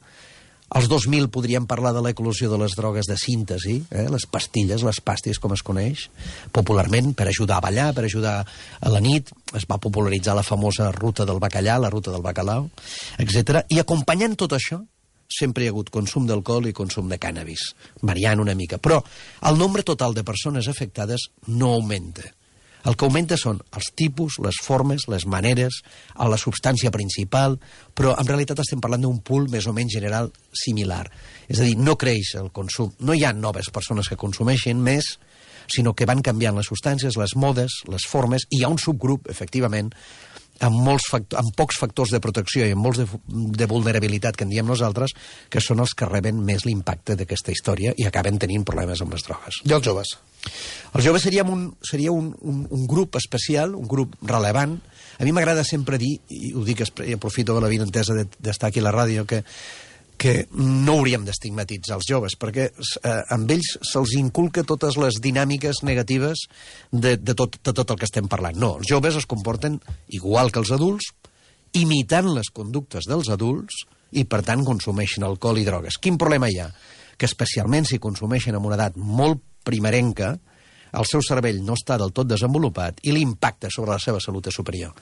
Als 0.67 0.89
2000 0.91 1.29
podríem 1.31 1.63
parlar 1.63 1.93
de 1.95 2.01
l'eclosió 2.03 2.49
de 2.51 2.57
les 2.59 2.73
drogues 2.75 3.07
de 3.07 3.15
síntesi, 3.15 3.77
eh? 3.87 4.07
les 4.11 4.25
pastilles, 4.27 4.83
les 4.83 4.99
pàsties, 4.99 5.39
com 5.39 5.53
es 5.55 5.63
coneix, 5.63 6.09
popularment, 6.51 7.13
per 7.15 7.29
ajudar 7.31 7.61
a 7.61 7.63
ballar, 7.63 7.93
per 7.95 8.03
ajudar 8.03 8.41
a 8.43 8.91
la 8.91 8.99
nit. 8.99 9.31
Es 9.55 9.63
va 9.69 9.79
popularitzar 9.79 10.35
la 10.35 10.43
famosa 10.43 10.91
ruta 10.91 11.25
del 11.25 11.39
bacallà, 11.39 11.79
la 11.79 11.91
ruta 11.93 12.11
del 12.11 12.25
bacalao, 12.25 12.67
etc. 13.17 13.63
I 13.71 13.79
acompanyant 13.79 14.35
tot 14.35 14.57
això, 14.59 14.81
sempre 15.27 15.63
hi 15.63 15.71
ha 15.71 15.75
hagut 15.75 15.91
consum 15.93 16.27
d'alcohol 16.27 16.67
i 16.67 16.75
consum 16.75 17.07
de 17.07 17.19
cànnabis, 17.19 17.69
variant 18.03 18.43
una 18.43 18.55
mica. 18.55 18.79
Però 18.79 18.99
el 19.47 19.59
nombre 19.59 19.87
total 19.87 20.15
de 20.15 20.27
persones 20.27 20.67
afectades 20.67 21.29
no 21.47 21.73
augmenta. 21.79 22.27
El 22.87 22.95
que 22.95 23.03
augmenta 23.03 23.35
són 23.39 23.59
els 23.75 23.89
tipus, 23.99 24.37
les 24.43 24.59
formes, 24.63 25.07
les 25.11 25.25
maneres, 25.27 25.81
la 26.15 26.39
substància 26.39 26.91
principal, 26.93 27.57
però 27.93 28.13
en 28.15 28.29
realitat 28.29 28.61
estem 28.63 28.79
parlant 28.83 29.03
d'un 29.03 29.19
pool 29.27 29.49
més 29.51 29.67
o 29.67 29.73
menys 29.75 29.97
general 29.97 30.31
similar. 30.55 31.03
És 31.51 31.59
a 31.59 31.67
dir, 31.67 31.75
no 31.75 31.97
creix 31.99 32.35
el 32.39 32.51
consum, 32.55 32.93
no 33.03 33.15
hi 33.17 33.25
ha 33.27 33.33
noves 33.35 33.71
persones 33.75 34.07
que 34.07 34.19
consumeixin 34.19 34.79
més, 34.83 35.17
sinó 35.67 35.91
que 35.93 36.07
van 36.07 36.23
canviant 36.23 36.55
les 36.55 36.69
substàncies, 36.71 37.19
les 37.19 37.35
modes, 37.35 37.81
les 37.91 38.07
formes, 38.07 38.47
i 38.49 38.61
hi 38.61 38.63
ha 38.63 38.71
un 38.71 38.79
subgrup, 38.79 39.27
efectivament, 39.27 39.91
amb, 40.63 40.79
molts 40.87 41.09
factors, 41.11 41.41
amb 41.41 41.53
pocs 41.57 41.79
factors 41.81 42.13
de 42.15 42.21
protecció 42.23 42.65
i 42.65 42.73
amb 42.75 42.87
molts 42.87 43.03
de, 43.03 43.07
de 43.27 43.67
vulnerabilitat, 43.69 44.37
que 44.37 44.47
en 44.47 44.53
diem 44.53 44.71
nosaltres, 44.71 45.13
que 45.51 45.63
són 45.63 45.83
els 45.83 45.93
que 45.97 46.09
reben 46.09 46.39
més 46.45 46.65
l'impacte 46.65 47.19
d'aquesta 47.19 47.51
història 47.51 47.93
i 47.97 48.07
acaben 48.07 48.39
tenint 48.41 48.65
problemes 48.67 49.03
amb 49.03 49.13
les 49.17 49.27
drogues. 49.27 49.61
I 49.67 49.75
els 49.75 49.85
joves? 49.91 50.15
Els 50.93 51.05
joves 51.05 51.25
seríem 51.25 51.49
un, 51.53 51.65
seria 51.85 52.13
un, 52.13 52.31
un, 52.41 52.63
un 52.69 52.85
grup 52.89 53.17
especial, 53.19 53.75
un 53.75 53.87
grup 53.89 54.15
relevant. 54.21 54.77
A 55.17 55.25
mi 55.25 55.33
m'agrada 55.33 55.65
sempre 55.65 55.99
dir, 56.01 56.15
i 56.29 56.53
ho 56.53 56.63
dic 56.65 56.85
i 57.05 57.17
aprofito 57.17 57.55
de 57.55 57.63
la 57.63 57.71
vinentesa 57.71 58.15
d'estar 58.37 58.71
aquí 58.71 58.83
a 58.83 58.87
la 58.87 58.95
ràdio, 58.95 59.25
que, 59.29 59.43
que 60.17 60.47
no 60.57 60.97
hauríem 60.97 61.23
d'estigmatitzar 61.27 61.99
els 61.99 62.09
joves, 62.09 62.35
perquè 62.41 62.67
eh, 62.73 63.17
amb 63.33 63.51
ells 63.53 63.75
se'ls 63.85 64.15
inculca 64.17 64.65
totes 64.67 64.97
les 64.99 65.21
dinàmiques 65.23 65.83
negatives 65.85 66.47
de, 66.91 67.15
de, 67.17 67.35
tot, 67.37 67.59
de 67.61 67.73
tot 67.73 67.93
el 67.93 68.01
que 68.01 68.09
estem 68.09 68.29
parlant. 68.29 68.57
No, 68.57 68.73
els 68.81 68.89
joves 68.89 69.19
es 69.21 69.29
comporten 69.29 69.79
igual 70.17 70.51
que 70.51 70.63
els 70.63 70.73
adults, 70.73 71.13
imitant 71.77 72.31
les 72.33 72.49
conductes 72.53 73.05
dels 73.07 73.29
adults 73.29 73.83
i, 74.11 74.23
per 74.25 74.41
tant, 74.47 74.65
consumeixen 74.65 75.25
alcohol 75.27 75.61
i 75.61 75.67
drogues. 75.67 75.99
Quin 76.01 76.17
problema 76.17 76.49
hi 76.49 76.61
ha? 76.63 76.71
Que 77.17 77.29
especialment 77.29 77.85
si 77.85 78.01
consumeixen 78.01 78.57
en 78.57 78.65
una 78.65 78.77
edat 78.77 78.97
molt 78.97 79.43
primerenca, 79.67 80.33
el 80.97 81.07
seu 81.09 81.21
cervell 81.25 81.59
no 81.65 81.75
està 81.77 81.97
del 81.99 82.13
tot 82.15 82.29
desenvolupat 82.29 83.01
i 83.05 83.13
l'impacte 83.13 83.69
sobre 83.73 83.93
la 83.93 84.01
seva 84.01 84.21
salut 84.23 84.47
és 84.47 84.55
superior. 84.55 84.93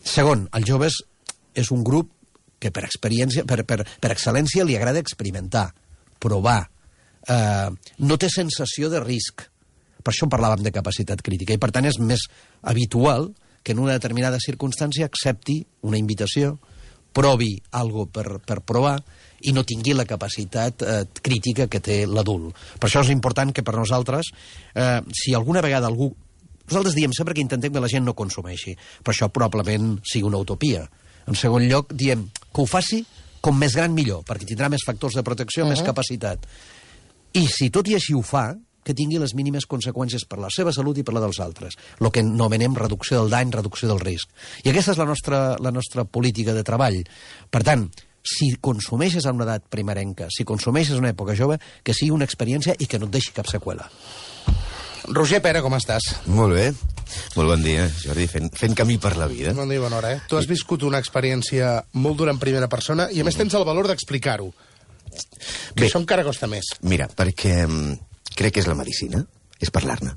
Segon, 0.00 0.46
els 0.56 0.68
joves 0.68 1.00
és 1.56 1.70
un 1.72 1.84
grup 1.84 2.10
que 2.60 2.72
per 2.72 2.86
experiència, 2.86 3.44
per, 3.44 3.62
per, 3.68 3.82
per 3.84 4.12
excel·lència 4.14 4.64
li 4.64 4.76
agrada 4.78 5.02
experimentar, 5.02 5.68
provar, 6.22 6.62
eh, 7.28 7.68
no 7.98 8.16
té 8.16 8.30
sensació 8.32 8.90
de 8.92 9.02
risc. 9.04 9.44
Per 10.00 10.14
això 10.14 10.28
parlàvem 10.30 10.62
de 10.64 10.72
capacitat 10.72 11.22
crítica 11.24 11.54
i 11.54 11.60
per 11.60 11.72
tant 11.74 11.88
és 11.88 11.98
més 12.00 12.24
habitual 12.62 13.32
que 13.66 13.74
en 13.74 13.82
una 13.82 13.96
determinada 13.98 14.38
circumstància 14.40 15.08
accepti 15.10 15.58
una 15.82 15.98
invitació, 15.98 16.54
provi 17.16 17.56
algo 17.74 18.06
per, 18.12 18.38
per 18.44 18.60
provar 18.62 19.00
i 19.42 19.52
no 19.52 19.64
tingui 19.64 19.94
la 19.94 20.06
capacitat 20.08 20.82
eh, 20.82 21.00
crítica 21.22 21.66
que 21.68 21.80
té 21.80 22.04
l'adult. 22.06 22.56
Per 22.80 22.88
això 22.88 23.02
és 23.04 23.12
important 23.14 23.52
que 23.52 23.64
per 23.66 23.76
nosaltres, 23.76 24.32
eh, 24.74 25.00
si 25.12 25.34
alguna 25.34 25.64
vegada 25.64 25.90
algú... 25.90 26.12
Nosaltres 26.66 26.96
diem 26.96 27.12
sempre 27.14 27.34
que 27.34 27.44
intentem 27.44 27.72
que 27.72 27.82
la 27.82 27.90
gent 27.90 28.04
no 28.06 28.16
consumeixi, 28.18 28.74
però 29.04 29.14
això 29.14 29.28
probablement 29.30 30.00
sigui 30.02 30.26
una 30.26 30.40
utopia. 30.42 30.82
En 31.26 31.38
segon 31.38 31.66
lloc, 31.68 31.92
diem 31.94 32.26
que 32.32 32.62
ho 32.62 32.66
faci 32.66 33.04
com 33.40 33.54
més 33.58 33.76
gran 33.78 33.94
millor, 33.94 34.24
perquè 34.26 34.48
tindrà 34.48 34.70
més 34.72 34.82
factors 34.82 35.14
de 35.14 35.22
protecció, 35.22 35.62
uh 35.62 35.68
-huh. 35.68 35.76
més 35.76 35.82
capacitat. 35.82 36.46
I 37.34 37.46
si 37.46 37.70
tot 37.70 37.86
i 37.88 37.94
així 37.94 38.14
ho 38.14 38.22
fa, 38.22 38.56
que 38.86 38.94
tingui 38.94 39.18
les 39.18 39.34
mínimes 39.34 39.66
conseqüències 39.66 40.24
per 40.30 40.38
la 40.38 40.50
seva 40.54 40.72
salut 40.72 40.98
i 40.98 41.02
per 41.02 41.16
la 41.16 41.20
dels 41.20 41.40
altres. 41.42 41.74
El 41.98 42.12
que 42.14 42.22
anomenem 42.22 42.76
reducció 42.78 43.18
del 43.18 43.32
dany, 43.32 43.50
reducció 43.50 43.88
del 43.90 43.98
risc. 43.98 44.30
I 44.62 44.70
aquesta 44.70 44.94
és 44.94 44.98
la 44.98 45.08
nostra, 45.08 45.40
la 45.58 45.72
nostra 45.74 46.04
política 46.04 46.54
de 46.54 46.62
treball. 46.62 47.00
Per 47.50 47.62
tant, 47.66 47.90
si 48.26 48.52
consumeixes 48.60 49.24
en 49.26 49.38
una 49.38 49.46
edat 49.46 49.66
primerenca, 49.72 50.26
si 50.34 50.44
consumeixes 50.44 50.96
en 50.96 51.04
una 51.04 51.12
època 51.14 51.36
jove, 51.38 51.60
que 51.86 51.94
sigui 51.94 52.10
una 52.14 52.26
experiència 52.26 52.74
i 52.78 52.88
que 52.90 52.98
no 52.98 53.06
et 53.08 53.14
deixi 53.18 53.32
cap 53.36 53.46
seqüela. 53.50 53.86
Roger 55.06 55.38
Pera, 55.42 55.60
com 55.62 55.74
estàs? 55.76 56.08
Molt 56.26 56.56
bé. 56.56 56.64
Molt 57.36 57.52
bon 57.52 57.62
dia, 57.62 57.84
Jordi, 58.02 58.26
fent, 58.26 58.48
fent 58.58 58.74
camí 58.74 58.96
per 58.98 59.14
la 59.16 59.28
vida. 59.30 59.52
Bon 59.54 59.70
dia 59.70 59.78
bona 59.80 60.00
hora, 60.00 60.16
eh? 60.16 60.20
Tu 60.26 60.38
has 60.38 60.48
viscut 60.50 60.82
una 60.82 60.98
experiència 60.98 61.76
molt 62.02 62.18
dura 62.18 62.34
en 62.34 62.40
primera 62.42 62.66
persona 62.68 63.06
i, 63.14 63.22
a 63.22 63.26
més, 63.28 63.38
tens 63.38 63.54
el 63.54 63.64
valor 63.68 63.86
d'explicar-ho. 63.86 64.50
Que 65.06 65.84
Bé. 65.84 65.86
això 65.86 66.00
encara 66.02 66.26
costa 66.26 66.48
més. 66.50 66.72
Mira, 66.82 67.06
perquè 67.06 67.60
mm, 67.68 67.94
crec 68.34 68.56
que 68.56 68.64
és 68.64 68.66
la 68.68 68.74
medicina, 68.74 69.22
és 69.62 69.70
parlar-ne. 69.70 70.16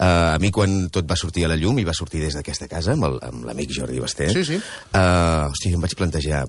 Uh, 0.00 0.36
a 0.36 0.38
mi 0.40 0.48
quan 0.52 0.86
tot 0.92 1.04
va 1.08 1.16
sortir 1.20 1.44
a 1.44 1.50
la 1.50 1.56
llum 1.60 1.76
i 1.80 1.84
va 1.84 1.92
sortir 1.96 2.22
des 2.22 2.32
d'aquesta 2.36 2.64
casa 2.68 2.94
amb 2.94 3.42
l'amic 3.44 3.74
Jordi 3.76 4.00
Basté 4.00 4.30
Sí, 4.32 4.40
sí. 4.48 4.56
uh, 4.56 5.50
hòstia, 5.50 5.74
em 5.76 5.82
vaig 5.84 5.92
plantejar 5.98 6.46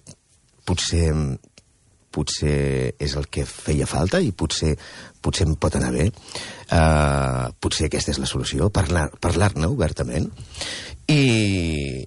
potser 0.71 1.07
potser 2.11 2.91
és 2.99 3.15
el 3.15 3.27
que 3.31 3.45
feia 3.47 3.87
falta 3.87 4.19
i 4.21 4.33
potser, 4.35 4.73
potser 5.23 5.47
em 5.47 5.55
pot 5.55 5.77
anar 5.79 5.93
bé. 5.95 6.09
Uh, 6.71 7.47
potser 7.63 7.87
aquesta 7.87 8.13
és 8.13 8.19
la 8.21 8.29
solució, 8.29 8.69
parlar-ne 8.73 9.21
parlar 9.23 9.51
obertament. 9.69 10.27
I, 11.07 12.03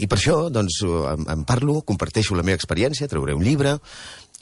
i 0.00 0.10
per 0.10 0.18
això, 0.18 0.36
doncs, 0.52 0.80
em, 0.82 1.24
em 1.36 1.46
parlo, 1.46 1.80
comparteixo 1.86 2.34
la 2.38 2.46
meva 2.46 2.58
experiència, 2.58 3.08
trauré 3.10 3.38
un 3.38 3.46
llibre, 3.46 3.78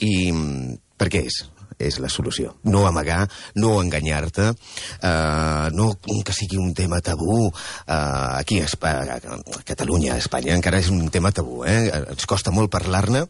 i 0.01 0.31
mm, 0.33 0.77
per 0.99 1.11
què 1.13 1.27
és? 1.29 1.43
És 1.79 2.01
la 2.03 2.11
solució. 2.11 2.57
No 2.67 2.87
amagar, 2.89 3.29
no 3.55 3.77
enganyar-te, 3.83 4.49
eh, 4.51 5.69
no 5.73 5.93
que 6.03 6.35
sigui 6.35 6.59
un 6.59 6.75
tema 6.75 7.01
tabú. 7.01 7.47
Eh, 7.87 7.95
aquí 7.95 8.61
a, 8.61 8.67
Espa 8.67 8.97
a 9.03 9.63
Catalunya, 9.65 10.15
a 10.15 10.19
Espanya, 10.19 10.57
encara 10.59 10.83
és 10.83 10.91
un 10.91 11.09
tema 11.15 11.33
tabú. 11.33 11.63
Eh? 11.65 11.89
Ens 12.03 12.27
costa 12.27 12.51
molt 12.51 12.73
parlar-ne 12.73 13.25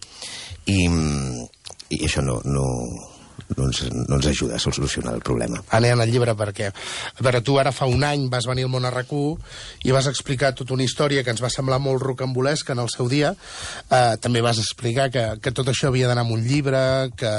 i, 0.67 0.89
mm, 0.89 1.47
i 1.95 2.05
això 2.09 2.25
no, 2.25 2.41
no, 2.45 2.65
no, 3.57 3.67
ens, 3.67 3.83
no 3.93 4.19
ens 4.19 4.27
ajuda 4.27 4.57
a 4.57 4.63
solucionar 4.63 5.15
el 5.17 5.23
problema. 5.25 5.61
Anant 5.77 6.03
al 6.03 6.11
llibre 6.13 6.35
perquè, 6.39 6.71
a 6.71 7.25
veure, 7.25 7.41
tu 7.45 7.59
ara 7.61 7.73
fa 7.75 7.89
un 7.91 8.05
any 8.05 8.29
vas 8.33 8.49
venir 8.49 8.67
al 8.67 8.73
món 8.73 8.87
i 8.89 9.93
vas 9.95 10.09
explicar 10.11 10.55
tota 10.55 10.75
una 10.75 10.85
història 10.85 11.23
que 11.25 11.31
ens 11.31 11.43
va 11.43 11.51
semblar 11.53 11.79
molt 11.79 12.03
rocambolesca 12.03 12.73
en 12.73 12.83
el 12.85 12.91
seu 12.93 13.09
dia. 13.09 13.35
Eh, 13.91 14.17
també 14.21 14.43
vas 14.45 14.59
explicar 14.59 15.09
que, 15.11 15.25
que 15.43 15.53
tot 15.53 15.69
això 15.69 15.89
havia 15.89 16.09
d'anar 16.09 16.27
amb 16.27 16.37
un 16.37 16.45
llibre, 16.45 17.11
que, 17.17 17.33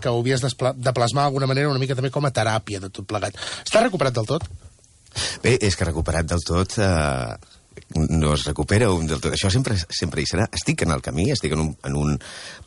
que 0.00 0.12
ho 0.12 0.20
havies 0.20 0.44
de 0.44 0.92
plasmar 0.94 1.26
d'alguna 1.26 1.50
manera 1.50 1.70
una 1.70 1.82
mica 1.82 1.96
també 1.96 2.10
com 2.10 2.24
a 2.24 2.32
teràpia 2.34 2.80
de 2.80 2.90
tot 2.90 3.06
plegat. 3.08 3.36
Està 3.64 3.82
recuperat 3.82 4.14
del 4.16 4.28
tot? 4.28 4.46
Bé, 5.42 5.56
és 5.64 5.76
que 5.76 5.88
recuperat 5.88 6.28
del 6.28 6.42
tot 6.44 6.76
eh, 6.78 7.36
no 7.94 8.34
es 8.34 8.44
recupera 8.44 8.90
un 8.92 9.06
del 9.06 9.20
tot. 9.20 9.34
Això 9.36 9.50
sempre, 9.52 9.76
sempre 9.88 10.22
hi 10.22 10.28
serà. 10.28 10.46
Estic 10.56 10.84
en 10.86 10.94
el 10.94 11.02
camí, 11.04 11.30
estic 11.32 11.56
en 11.56 11.64
un... 11.64 11.72
En 11.86 11.98
un... 11.98 12.14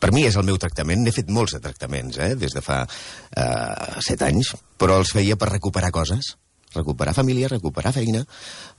Per 0.00 0.12
mi 0.16 0.26
és 0.28 0.36
el 0.40 0.46
meu 0.48 0.58
tractament. 0.60 1.02
N'he 1.04 1.14
fet 1.14 1.30
molts 1.32 1.56
de 1.56 1.62
tractaments, 1.64 2.18
eh, 2.18 2.34
des 2.40 2.54
de 2.56 2.62
fa 2.64 2.82
eh, 2.84 4.00
set 4.06 4.22
anys, 4.26 4.54
però 4.80 5.00
els 5.00 5.12
feia 5.16 5.38
per 5.40 5.50
recuperar 5.52 5.92
coses. 5.94 6.34
Recuperar 6.76 7.16
família, 7.16 7.52
recuperar 7.52 7.94
feina... 7.96 8.24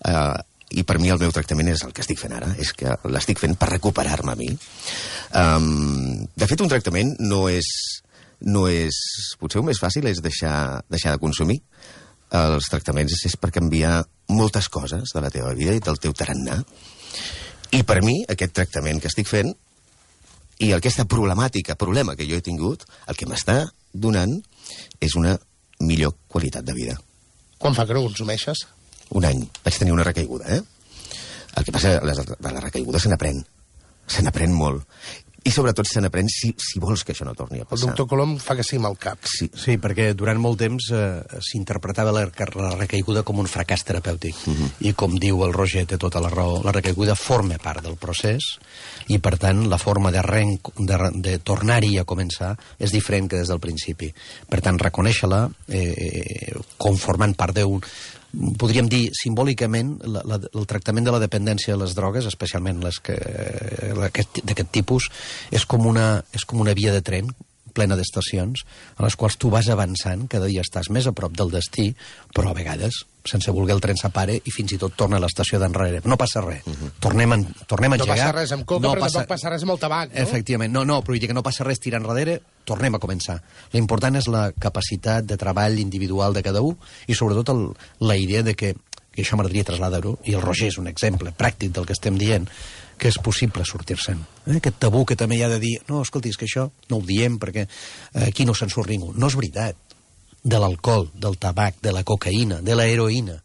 Eh, 0.08 0.40
i 0.72 0.86
per 0.88 1.02
mi 1.04 1.10
el 1.12 1.20
meu 1.20 1.34
tractament 1.36 1.68
és 1.68 1.82
el 1.84 1.92
que 1.92 2.04
estic 2.04 2.20
fent 2.22 2.32
ara, 2.32 2.48
és 2.56 2.70
que 2.72 2.94
l'estic 3.12 3.42
fent 3.42 3.58
per 3.60 3.68
recuperar-me 3.74 4.32
a 4.32 4.38
mi. 4.40 4.48
Um, 5.36 6.22
de 6.32 6.48
fet, 6.48 6.64
un 6.64 6.72
tractament 6.72 7.12
no 7.20 7.42
és, 7.52 7.68
no 8.48 8.68
és... 8.72 8.96
Potser 9.42 9.60
el 9.60 9.68
més 9.68 9.82
fàcil 9.84 10.08
és 10.08 10.22
deixar, 10.24 10.80
deixar 10.88 11.18
de 11.18 11.22
consumir. 11.24 11.60
Els 12.32 12.70
tractaments 12.72 13.26
és 13.28 13.36
per 13.36 13.52
canviar 13.52 14.02
moltes 14.32 14.70
coses 14.72 15.12
de 15.12 15.24
la 15.24 15.32
teva 15.34 15.52
vida 15.58 15.76
i 15.76 15.84
del 15.84 16.00
teu 16.00 16.14
tarannà. 16.16 16.62
I 17.76 17.84
per 17.88 18.00
mi, 18.04 18.22
aquest 18.32 18.56
tractament 18.56 19.02
que 19.04 19.12
estic 19.12 19.28
fent 19.28 19.52
i 20.62 20.72
aquesta 20.76 21.08
problemàtica, 21.10 21.76
problema 21.80 22.16
que 22.16 22.28
jo 22.30 22.38
he 22.38 22.46
tingut, 22.46 22.86
el 23.08 23.18
que 23.20 23.28
m'està 23.28 23.64
donant 23.92 24.38
és 25.02 25.16
una 25.20 25.36
millor 25.82 26.16
qualitat 26.32 26.64
de 26.64 26.76
vida. 26.78 26.98
Quan 27.58 27.76
fa 27.76 27.88
que 27.88 27.98
no 27.98 28.06
consumeixes? 28.06 28.64
Un 29.18 29.26
any. 29.28 29.42
Vaig 29.66 29.80
tenir 29.82 29.96
una 29.96 30.06
recaiguda, 30.08 30.48
eh? 30.56 30.62
El 31.58 31.66
que 31.68 31.74
passa, 31.76 31.98
les, 32.08 32.22
de 32.22 32.52
la 32.54 32.64
recaiguda 32.64 33.02
se 33.02 33.12
n'aprèn. 33.12 33.42
Se 34.08 34.24
n'aprèn 34.24 34.54
molt. 34.56 34.86
I 35.42 35.50
sobretot 35.50 35.88
se 35.90 36.02
n'aprèn 36.04 36.28
si, 36.30 36.52
si 36.62 36.80
vols 36.80 37.02
que 37.02 37.16
això 37.16 37.26
no 37.26 37.34
torni 37.34 37.58
a 37.58 37.64
El 37.64 37.70
passar. 37.70 37.88
doctor 37.90 38.06
Colom 38.12 38.36
fa 38.38 38.54
que 38.58 38.66
sí 38.66 38.78
amb 38.78 38.92
el 38.92 38.98
cap. 39.02 39.24
Sí. 39.26 39.48
Sí, 39.58 39.78
perquè 39.82 40.12
durant 40.14 40.38
molt 40.38 40.60
temps 40.62 40.92
eh, 40.94 41.40
s'interpretava 41.42 42.14
la, 42.14 42.28
la 42.28 42.76
recaiguda 42.76 43.24
com 43.26 43.42
un 43.42 43.50
fracàs 43.50 43.82
terapèutic. 43.88 44.38
Uh 44.46 44.54
-huh. 44.54 44.70
I 44.92 44.94
com 44.94 45.18
diu 45.18 45.44
el 45.46 45.54
Roger, 45.54 45.88
té 45.88 45.98
tota 45.98 46.22
la 46.22 46.30
raó, 46.30 46.62
la 46.64 46.72
recaiguda 46.72 47.16
forma 47.16 47.58
part 47.58 47.82
del 47.84 47.98
procés 47.98 48.60
i, 49.08 49.18
per 49.18 49.38
tant, 49.38 49.68
la 49.70 49.78
forma 49.78 50.12
de, 50.12 50.22
de, 50.78 50.98
de 51.16 51.40
tornar-hi 51.40 51.98
a 51.98 52.06
començar 52.06 52.56
és 52.78 52.92
diferent 52.92 53.28
que 53.28 53.38
des 53.38 53.48
del 53.48 53.60
principi. 53.60 54.14
Per 54.48 54.62
tant, 54.62 54.78
reconèixer-la 54.78 55.50
eh, 55.68 56.54
com 56.78 56.98
formant 56.98 57.34
part 57.34 57.56
d'un 57.56 57.82
podríem 58.32 58.88
dir 58.92 59.04
simbòlicament 59.18 59.98
la, 60.08 60.24
la, 60.28 60.40
el 60.40 60.68
tractament 60.70 61.08
de 61.08 61.14
la 61.16 61.22
dependència 61.24 61.76
de 61.76 61.82
les 61.84 61.96
drogues, 61.98 62.28
especialment 62.30 62.82
les 62.84 63.00
que 63.04 63.18
d'aquest 63.98 64.72
tipus, 64.72 65.10
és 65.52 65.66
com, 65.68 65.88
una, 65.88 66.24
és 66.36 66.46
com 66.48 66.64
una 66.64 66.76
via 66.78 66.94
de 66.96 67.04
tren 67.06 67.32
plena 67.72 67.96
d'estacions, 67.96 68.66
a 69.00 69.06
les 69.06 69.16
quals 69.16 69.38
tu 69.40 69.52
vas 69.52 69.70
avançant, 69.72 70.28
cada 70.32 70.50
dia 70.52 70.64
estàs 70.66 70.90
més 70.92 71.08
a 71.08 71.16
prop 71.16 71.36
del 71.38 71.54
destí, 71.54 71.92
però 72.36 72.52
a 72.52 72.58
vegades, 72.58 73.06
sense 73.24 73.51
voler 73.51 73.75
el 73.75 73.82
tren 73.82 73.98
s'apare 74.00 74.36
i 74.38 74.51
fins 74.54 74.74
i 74.75 74.80
tot 74.82 74.96
torna 74.98 75.18
a 75.18 75.22
l'estació 75.24 75.60
d'enrere. 75.62 76.01
No 76.06 76.18
passa 76.18 76.42
res. 76.42 76.66
Uh 76.66 76.74
-huh. 76.74 76.92
Tornem, 77.00 77.32
a, 77.32 77.38
tornem 77.68 77.94
a 77.94 77.98
No 77.98 78.04
engegar. 78.04 78.18
passa 78.18 78.32
res 78.40 78.51
amb 78.51 78.66
coca, 78.66 78.88
no 78.88 78.94
però 78.94 79.00
passa... 79.01 79.20
tampoc 79.20 79.30
passa 79.36 79.50
res 79.50 79.63
amb 79.63 79.72
el 79.72 79.80
tabac, 79.80 80.13
no? 80.13 80.22
Efectivament. 80.22 80.74
No, 80.74 80.86
no, 80.86 81.01
però 81.04 81.20
que 81.20 81.34
no 81.34 81.44
passa 81.44 81.63
res 81.63 81.80
tirant 81.80 82.06
enrere, 82.06 82.42
tornem 82.63 82.96
a 82.96 83.00
començar. 83.00 83.42
L'important 83.74 84.16
és 84.16 84.28
la 84.28 84.51
capacitat 84.51 85.25
de 85.25 85.38
treball 85.38 85.80
individual 85.80 86.34
de 86.34 86.42
cada 86.44 86.62
un 86.62 86.78
i 87.08 87.13
sobretot 87.13 87.50
el, 87.50 87.75
la 88.00 88.18
idea 88.18 88.44
de 88.44 88.56
que, 88.56 88.75
que 89.12 89.22
això 89.22 89.36
m'agradaria 89.36 89.63
traslladar-ho, 89.63 90.20
i 90.24 90.34
el 90.34 90.42
Roger 90.42 90.68
és 90.68 90.78
un 90.78 90.88
exemple 90.88 91.34
pràctic 91.38 91.72
del 91.72 91.86
que 91.86 91.94
estem 91.94 92.18
dient, 92.18 92.48
que 93.01 93.10
és 93.10 93.18
possible 93.18 93.66
sortir-se'n. 93.66 94.20
Eh? 94.46 94.58
Aquest 94.58 94.78
tabú 94.78 95.06
que 95.10 95.16
també 95.18 95.40
hi 95.40 95.42
ha 95.44 95.50
de 95.50 95.60
dir, 95.60 95.80
no, 95.90 96.04
escolti, 96.06 96.30
és 96.30 96.38
que 96.38 96.46
això 96.46 96.70
no 96.90 96.98
ho 96.98 97.01
diem 97.01 97.40
perquè 97.42 97.66
eh, 97.68 98.28
aquí 98.28 98.46
no 98.46 98.54
se'n 98.54 98.70
surt 98.70 98.90
ningú. 98.94 99.13
No 99.18 99.28
és 99.28 99.36
veritat. 99.36 99.75
De 100.44 100.58
l'alcohol, 100.58 101.10
del 101.14 101.38
tabac, 101.38 101.78
de 101.82 101.92
la 101.94 102.04
cocaïna, 102.04 102.62
de 102.66 102.76
la 102.76 102.88
heroïna, 102.90 103.38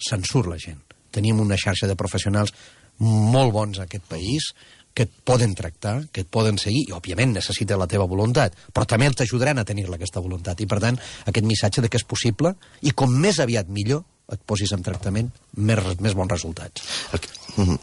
se'n 0.00 0.24
surt 0.24 0.48
la 0.48 0.60
gent. 0.60 0.80
Tenim 1.12 1.40
una 1.40 1.58
xarxa 1.60 1.86
de 1.86 1.96
professionals 1.96 2.54
molt 2.98 3.52
bons 3.52 3.78
a 3.78 3.84
aquest 3.84 4.06
país 4.08 4.52
que 4.94 5.04
et 5.08 5.12
poden 5.26 5.54
tractar, 5.58 6.06
que 6.14 6.22
et 6.22 6.30
poden 6.30 6.56
seguir, 6.62 6.84
i 6.88 6.94
òbviament 6.94 7.34
necessita 7.34 7.76
la 7.76 7.88
teva 7.90 8.06
voluntat, 8.06 8.54
però 8.72 8.86
també 8.86 9.10
t'ajudaran 9.10 9.58
a 9.58 9.66
tenir-la 9.66 9.98
aquesta 9.98 10.22
voluntat. 10.22 10.62
I 10.62 10.70
per 10.70 10.78
tant, 10.80 10.98
aquest 11.26 11.46
missatge 11.46 11.82
de 11.82 11.90
que 11.90 11.98
és 11.98 12.06
possible, 12.06 12.54
i 12.86 12.94
com 12.94 13.10
més 13.10 13.40
aviat 13.42 13.68
millor 13.68 14.04
et 14.32 14.40
posis 14.46 14.72
en 14.72 14.84
tractament, 14.86 15.28
més, 15.58 15.82
més 16.00 16.14
bons 16.14 16.30
resultats. 16.30 16.86
El 17.12 17.20
que, 17.20 17.28
uh 17.58 17.66
-huh. 17.66 17.78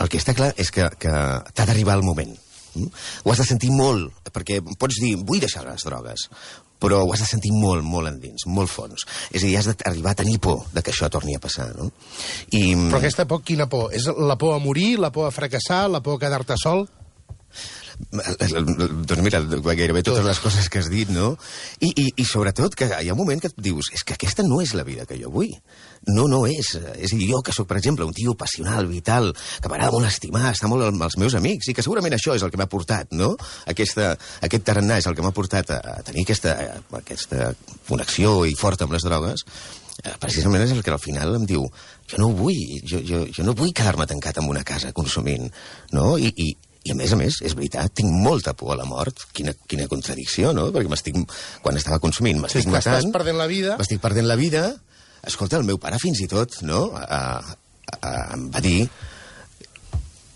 el 0.00 0.08
que 0.08 0.18
està 0.18 0.34
clar 0.34 0.52
és 0.56 0.70
que, 0.70 0.90
que 0.98 1.10
t'ha 1.54 1.66
d'arribar 1.66 1.94
el 1.94 2.02
moment. 2.02 2.36
Mm? 2.74 2.90
Ho 3.24 3.32
has 3.32 3.42
de 3.42 3.48
sentir 3.48 3.72
molt, 3.74 4.12
perquè 4.34 4.60
pots 4.80 5.00
dir, 5.02 5.14
vull 5.22 5.42
deixar 5.42 5.64
les 5.66 5.86
drogues, 5.86 6.28
però 6.84 7.00
ho 7.04 7.12
has 7.14 7.22
de 7.22 7.28
sentir 7.28 7.52
molt, 7.54 7.84
molt 7.86 8.10
endins, 8.10 8.44
molt 8.50 8.70
fons. 8.70 9.06
És 9.30 9.42
a 9.42 9.46
dir, 9.46 9.54
has 9.58 9.70
d'arribar 9.70 10.12
a 10.12 10.20
tenir 10.20 10.36
por 10.42 10.66
de 10.74 10.82
que 10.82 10.92
això 10.92 11.08
torni 11.12 11.36
a 11.36 11.40
passar, 11.42 11.70
no? 11.78 11.88
I, 12.50 12.74
Però 12.74 13.00
aquesta 13.00 13.28
por, 13.30 13.44
quina 13.46 13.68
por? 13.70 13.88
És 13.96 14.10
la 14.10 14.36
por 14.40 14.56
a 14.56 14.60
morir, 14.62 14.98
la 15.00 15.12
por 15.14 15.28
a 15.28 15.32
fracassar, 15.34 15.86
la 15.90 16.02
por 16.04 16.18
a 16.18 16.24
quedar-te 16.26 16.58
sol? 16.60 16.84
Doncs 18.10 19.22
mira, 19.22 19.40
gairebé 19.40 20.02
totes 20.02 20.26
les 20.26 20.40
coses 20.42 20.68
que 20.68 20.82
has 20.82 20.90
dit, 20.90 21.10
no? 21.14 21.34
I, 21.78 21.92
i, 21.92 22.06
I 22.20 22.26
sobretot 22.26 22.74
que 22.78 22.90
hi 22.90 23.08
ha 23.08 23.14
un 23.14 23.20
moment 23.20 23.40
que 23.40 23.52
et 23.52 23.60
dius 23.70 23.92
és 23.94 24.02
que 24.02 24.18
aquesta 24.18 24.44
no 24.46 24.60
és 24.64 24.74
la 24.74 24.86
vida 24.86 25.06
que 25.06 25.18
jo 25.20 25.30
vull. 25.32 25.54
No, 26.06 26.26
no 26.28 26.42
és. 26.46 26.74
És 26.98 27.14
a 27.14 27.16
dir, 27.16 27.28
jo 27.30 27.40
que 27.44 27.54
sóc, 27.56 27.68
per 27.70 27.78
exemple, 27.78 28.04
un 28.04 28.12
tio 28.16 28.34
passional, 28.38 28.88
vital, 28.90 29.30
que 29.60 29.70
m'agrada 29.70 29.94
molt 29.94 30.08
estimar, 30.08 30.50
estar 30.50 30.68
molt 30.68 30.88
amb 30.88 31.06
els 31.06 31.16
meus 31.20 31.36
amics, 31.38 31.70
i 31.70 31.76
que 31.76 31.84
segurament 31.86 32.16
això 32.16 32.34
és 32.36 32.44
el 32.44 32.52
que 32.52 32.60
m'ha 32.60 32.68
portat, 32.70 33.14
no? 33.16 33.32
Aquesta, 33.70 34.12
aquest 34.44 34.66
tarannà 34.68 34.98
és 35.00 35.08
el 35.08 35.16
que 35.16 35.24
m'ha 35.24 35.32
portat 35.36 35.72
a, 35.72 35.80
a 35.94 36.04
tenir 36.04 36.26
aquesta, 36.26 36.58
aquesta 37.00 37.54
connexió 37.88 38.42
i 38.48 38.56
forta 38.58 38.84
amb 38.84 38.96
les 38.96 39.06
drogues, 39.06 39.46
eh, 40.02 40.12
precisament 40.20 40.66
és 40.66 40.76
el 40.76 40.84
que 40.84 40.92
al 40.92 41.00
final 41.02 41.38
em 41.38 41.48
diu 41.48 41.64
jo 42.10 42.20
no 42.20 42.28
vull, 42.36 42.60
jo, 42.84 43.00
jo, 43.00 43.24
jo 43.32 43.46
no 43.46 43.56
vull 43.56 43.72
quedar-me 43.72 44.06
tancat 44.10 44.42
en 44.42 44.50
una 44.50 44.64
casa 44.66 44.92
consumint, 44.92 45.48
no? 45.96 46.14
I, 46.20 46.28
i, 46.36 46.52
i 46.84 46.92
a 46.92 46.96
més 46.98 47.12
a 47.16 47.16
més, 47.16 47.40
és 47.40 47.54
veritat, 47.56 47.94
tinc 47.96 48.12
molta 48.12 48.52
por 48.52 48.74
a 48.74 48.76
la 48.76 48.84
mort. 48.84 49.24
Quina, 49.32 49.54
quina 49.70 49.88
contradicció, 49.88 50.52
no? 50.52 50.68
Perquè 50.74 50.90
m'estic... 50.92 51.16
Quan 51.64 51.80
estava 51.80 51.96
consumint, 52.02 52.42
m'estic 52.42 52.66
Sí, 52.66 52.68
matant... 52.68 52.98
estàs 53.00 53.14
perdent 53.14 53.40
la 53.40 53.48
vida. 53.48 53.78
M'estic 53.80 54.02
perdent 54.04 54.28
la 54.28 54.36
vida. 54.36 54.66
Escolta, 55.26 55.58
el 55.60 55.66
meu 55.68 55.78
pare 55.80 55.98
fins 56.02 56.20
i 56.24 56.28
tot, 56.30 56.60
no?, 56.66 56.86
a, 56.96 57.20
a, 57.40 57.98
a, 58.00 58.14
em 58.36 58.48
va 58.54 58.62
dir 58.64 58.88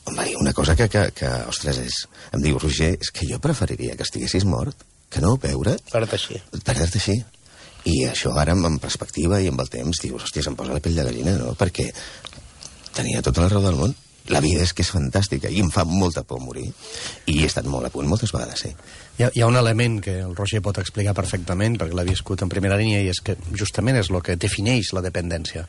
em 0.09 0.17
va 0.17 0.25
dir 0.25 0.37
una 0.41 0.55
cosa 0.57 0.77
que, 0.77 0.89
que, 0.89 1.09
que 1.17 1.31
ostres, 1.51 1.81
és... 1.85 1.99
Em 2.33 2.45
diu, 2.45 2.59
Roger, 2.61 2.95
és 2.97 3.11
que 3.13 3.29
jo 3.29 3.41
preferiria 3.45 3.97
que 3.97 4.07
estiguessis 4.07 4.47
mort 4.49 4.87
que 5.13 5.21
no 5.25 5.37
veure 5.41 5.77
Perdre 5.91 6.17
així. 6.17 6.41
perdre-te 6.65 7.01
així. 7.01 7.17
I 7.89 8.03
això 8.09 8.33
ara, 8.37 8.57
en 8.57 8.79
perspectiva 8.83 9.41
i 9.41 9.49
amb 9.49 9.61
el 9.63 9.71
temps, 9.73 10.01
dius, 10.03 10.25
hòstia, 10.25 10.45
em 10.49 10.57
posa 10.59 10.75
la 10.77 10.83
pell 10.85 10.97
de 10.99 11.05
gallina, 11.07 11.37
no? 11.41 11.55
Perquè 11.57 11.89
tenia 12.97 13.23
tota 13.25 13.45
la 13.45 13.53
raó 13.53 13.65
del 13.65 13.79
món. 13.81 13.95
La 14.29 14.43
vida 14.45 14.61
és 14.61 14.75
que 14.77 14.85
és 14.85 14.91
fantàstica 14.93 15.49
i 15.49 15.63
em 15.65 15.71
fa 15.73 15.87
molta 15.89 16.21
por 16.29 16.43
morir. 16.45 16.67
I 17.33 17.39
he 17.39 17.47
estat 17.49 17.69
molt 17.71 17.89
a 17.89 17.93
punt 17.93 18.09
moltes 18.11 18.35
vegades, 18.35 18.61
sí. 18.67 18.75
Hi 19.19 19.25
ha, 19.25 19.31
hi 19.35 19.43
ha 19.43 19.49
un 19.51 19.57
element 19.59 19.99
que 19.99 20.13
el 20.23 20.37
Roger 20.37 20.61
pot 20.63 20.79
explicar 20.79 21.11
perfectament, 21.19 21.75
perquè 21.81 21.97
l'ha 21.99 22.07
viscut 22.07 22.45
en 22.45 22.51
primera 22.53 22.77
línia, 22.79 23.01
i 23.03 23.09
és 23.11 23.19
que 23.19 23.35
justament 23.51 23.99
és 23.99 24.13
el 24.13 24.21
que 24.23 24.37
defineix 24.39 24.93
la 24.95 25.03
dependència, 25.03 25.65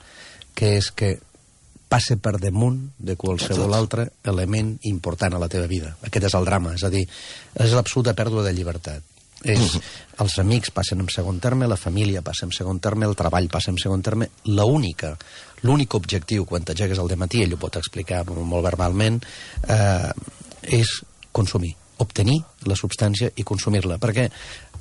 que 0.53 0.75
és 0.77 0.91
que 0.93 1.15
passe 1.89 2.19
per 2.21 2.35
damunt 2.38 2.77
de 3.01 3.15
qualsevol 3.17 3.73
altre 3.73 4.05
element 4.29 4.75
important 4.91 5.33
a 5.33 5.41
la 5.41 5.49
teva 5.49 5.65
vida. 5.65 5.95
Aquest 6.05 6.29
és 6.29 6.38
el 6.38 6.45
drama, 6.45 6.75
és 6.77 6.85
a 6.85 6.93
dir, 6.93 7.07
és 7.57 7.73
l'absoluta 7.73 8.13
pèrdua 8.13 8.45
de 8.45 8.53
llibertat. 8.53 9.17
És, 9.41 9.79
els 10.21 10.38
amics 10.43 10.69
passen 10.75 11.01
en 11.01 11.09
segon 11.09 11.39
terme, 11.41 11.65
la 11.65 11.79
família 11.79 12.21
passa 12.21 12.45
en 12.45 12.53
segon 12.53 12.77
terme, 12.83 13.09
el 13.09 13.17
treball 13.17 13.49
passa 13.49 13.73
en 13.73 13.81
segon 13.81 14.05
terme. 14.05 14.29
La 14.51 14.69
única, 14.69 15.15
l'únic 15.65 15.97
objectiu 15.97 16.45
quan 16.45 16.67
t'aixeques 16.67 17.01
al 17.01 17.17
matí, 17.17 17.41
ell 17.41 17.57
ho 17.57 17.62
pot 17.62 17.81
explicar 17.81 18.25
molt 18.29 18.67
verbalment, 18.67 19.23
eh, 19.65 20.12
és 20.77 20.99
consumir, 21.31 21.73
obtenir 21.99 22.39
la 22.69 22.77
substància 22.79 23.31
i 23.35 23.45
consumir-la, 23.47 23.99
perquè 24.01 24.29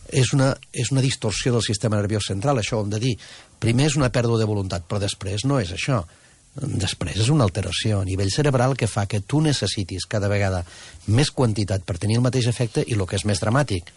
és 0.09 0.33
una, 0.33 0.52
és 0.72 0.92
una 0.94 1.04
distorsió 1.04 1.52
del 1.52 1.64
sistema 1.66 1.98
nerviós 1.98 2.31
central, 2.31 2.61
això 2.61 2.78
ho 2.78 2.87
hem 2.87 2.94
de 2.94 3.02
dir. 3.02 3.14
Primer 3.61 3.90
és 3.90 3.98
una 3.98 4.11
pèrdua 4.14 4.38
de 4.40 4.48
voluntat, 4.48 4.87
però 4.88 5.00
després 5.02 5.44
no 5.44 5.61
és 5.61 5.74
això. 5.74 6.02
Després 6.59 7.20
és 7.20 7.28
una 7.31 7.44
alteració 7.44 8.00
a 8.00 8.07
nivell 8.09 8.33
cerebral 8.35 8.74
que 8.76 8.88
fa 8.90 9.07
que 9.07 9.20
tu 9.20 9.42
necessitis 9.44 10.09
cada 10.11 10.31
vegada 10.33 10.64
més 11.07 11.31
quantitat 11.31 11.85
per 11.87 11.98
tenir 11.98 12.18
el 12.18 12.24
mateix 12.24 12.48
efecte 12.50 12.83
i 12.87 12.96
el 12.96 13.04
que 13.07 13.18
és 13.20 13.26
més 13.28 13.42
dramàtic, 13.42 13.92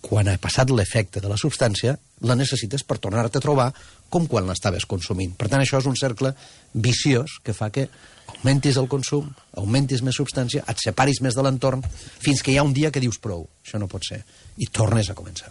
quan 0.00 0.30
ha 0.30 0.38
passat 0.40 0.70
l'efecte 0.72 1.20
de 1.20 1.28
la 1.28 1.36
substància, 1.36 1.96
la 2.24 2.36
necessites 2.38 2.84
per 2.86 2.96
tornar-te 2.98 3.38
a 3.38 3.44
trobar 3.44 3.68
com 4.10 4.26
quan 4.30 4.48
l'estaves 4.50 4.86
consumint. 4.90 5.32
Per 5.38 5.48
tant, 5.48 5.62
això 5.62 5.80
és 5.80 5.88
un 5.88 5.96
cercle 5.98 6.34
viciós 6.74 7.38
que 7.44 7.54
fa 7.56 7.70
que 7.72 7.88
augmentis 8.30 8.78
el 8.80 8.88
consum, 8.88 9.30
augmentis 9.60 10.02
més 10.06 10.16
substància, 10.16 10.64
et 10.68 10.82
separis 10.82 11.20
més 11.24 11.36
de 11.36 11.44
l'entorn, 11.44 11.82
fins 12.22 12.42
que 12.42 12.52
hi 12.52 12.58
ha 12.60 12.66
un 12.66 12.74
dia 12.76 12.92
que 12.94 13.02
dius 13.02 13.18
prou, 13.22 13.46
això 13.64 13.80
no 13.80 13.90
pot 13.90 14.06
ser, 14.06 14.22
i 14.58 14.68
tornes 14.72 15.10
a 15.10 15.16
començar. 15.18 15.50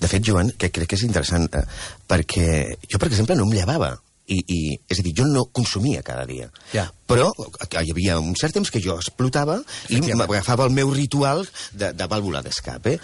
De 0.00 0.10
fet, 0.10 0.24
Joan, 0.24 0.52
que 0.58 0.70
crec 0.74 0.90
que 0.90 0.98
és 0.98 1.06
interessant, 1.06 1.48
eh, 1.54 1.64
perquè 2.08 2.48
jo, 2.88 2.98
per 2.98 3.08
exemple, 3.08 3.38
no 3.38 3.48
em 3.48 3.56
llevava. 3.60 3.96
I, 4.26 4.40
i, 4.50 4.56
és 4.90 4.98
a 4.98 5.04
dir, 5.06 5.12
jo 5.14 5.22
no 5.30 5.44
consumia 5.54 6.00
cada 6.02 6.24
dia. 6.26 6.48
Ja. 6.72 6.88
Però 7.06 7.28
hi 7.30 7.92
havia 7.92 8.16
un 8.18 8.34
cert 8.34 8.56
temps 8.58 8.72
que 8.74 8.80
jo 8.82 8.96
explotava 8.98 9.60
i 9.86 10.00
m'agafava 10.02 10.66
el 10.66 10.74
meu 10.74 10.90
ritual 10.90 11.44
de, 11.70 11.92
de 11.94 12.08
vàlvula 12.10 12.42
d'escape. 12.42 12.96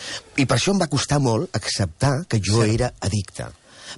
I 0.43 0.49
per 0.51 0.59
això 0.59 0.75
em 0.75 0.83
va 0.83 0.91
costar 0.91 1.21
molt 1.23 1.55
acceptar 1.55 2.25
que 2.27 2.43
jo 2.43 2.65
Cert. 2.65 2.75
era 2.75 2.91
addicte. 3.07 3.47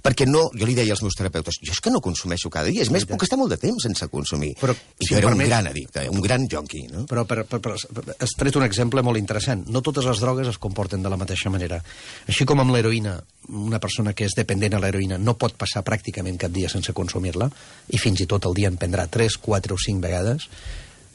Perquè 0.04 0.26
no, 0.26 0.48
jo 0.54 0.66
li 0.66 0.74
deia 0.76 0.94
als 0.96 1.02
meus 1.04 1.16
terapeutes, 1.18 1.60
jo 1.62 1.72
és 1.74 1.80
que 1.80 1.92
no 1.92 2.00
consumeixo 2.04 2.50
cada 2.50 2.70
dia, 2.70 2.82
és 2.82 2.90
més, 2.94 3.06
puc 3.08 3.22
estar 3.26 3.38
molt 3.40 3.52
de 3.54 3.58
temps 3.62 3.82
sense 3.86 4.08
consumir. 4.12 4.54
Però, 4.60 4.74
I 4.74 5.06
si 5.06 5.14
jo 5.14 5.20
era 5.20 5.28
permets- 5.30 5.46
un 5.46 5.52
gran 5.52 5.70
addicte, 5.70 6.06
un 6.10 6.20
gran 6.24 6.48
jonqui, 6.50 6.84
no? 6.92 7.04
Però 7.10 7.24
per, 7.28 7.44
per, 7.48 7.60
per, 7.60 7.76
has 8.18 8.36
tret 8.38 8.56
un 8.56 8.64
exemple 8.66 9.02
molt 9.02 9.20
interessant. 9.20 9.64
No 9.68 9.82
totes 9.82 10.06
les 10.08 10.22
drogues 10.22 10.48
es 10.50 10.58
comporten 10.58 11.02
de 11.02 11.12
la 11.12 11.18
mateixa 11.20 11.50
manera. 11.50 11.80
Així 12.28 12.46
com 12.48 12.60
amb 12.60 12.74
l'heroïna, 12.74 13.18
una 13.48 13.80
persona 13.80 14.14
que 14.14 14.24
és 14.28 14.36
dependent 14.36 14.74
a 14.74 14.80
l'heroïna 14.82 15.18
no 15.18 15.36
pot 15.38 15.56
passar 15.60 15.84
pràcticament 15.84 16.38
cap 16.40 16.52
dia 16.54 16.68
sense 16.72 16.92
consumir-la, 16.96 17.50
i 17.92 17.98
fins 18.00 18.20
i 18.24 18.26
tot 18.30 18.46
el 18.48 18.54
dia 18.54 18.68
en 18.72 18.78
prendrà 18.80 19.06
3, 19.10 19.38
4 19.44 19.74
o 19.74 19.78
5 19.78 20.00
vegades, 20.00 20.48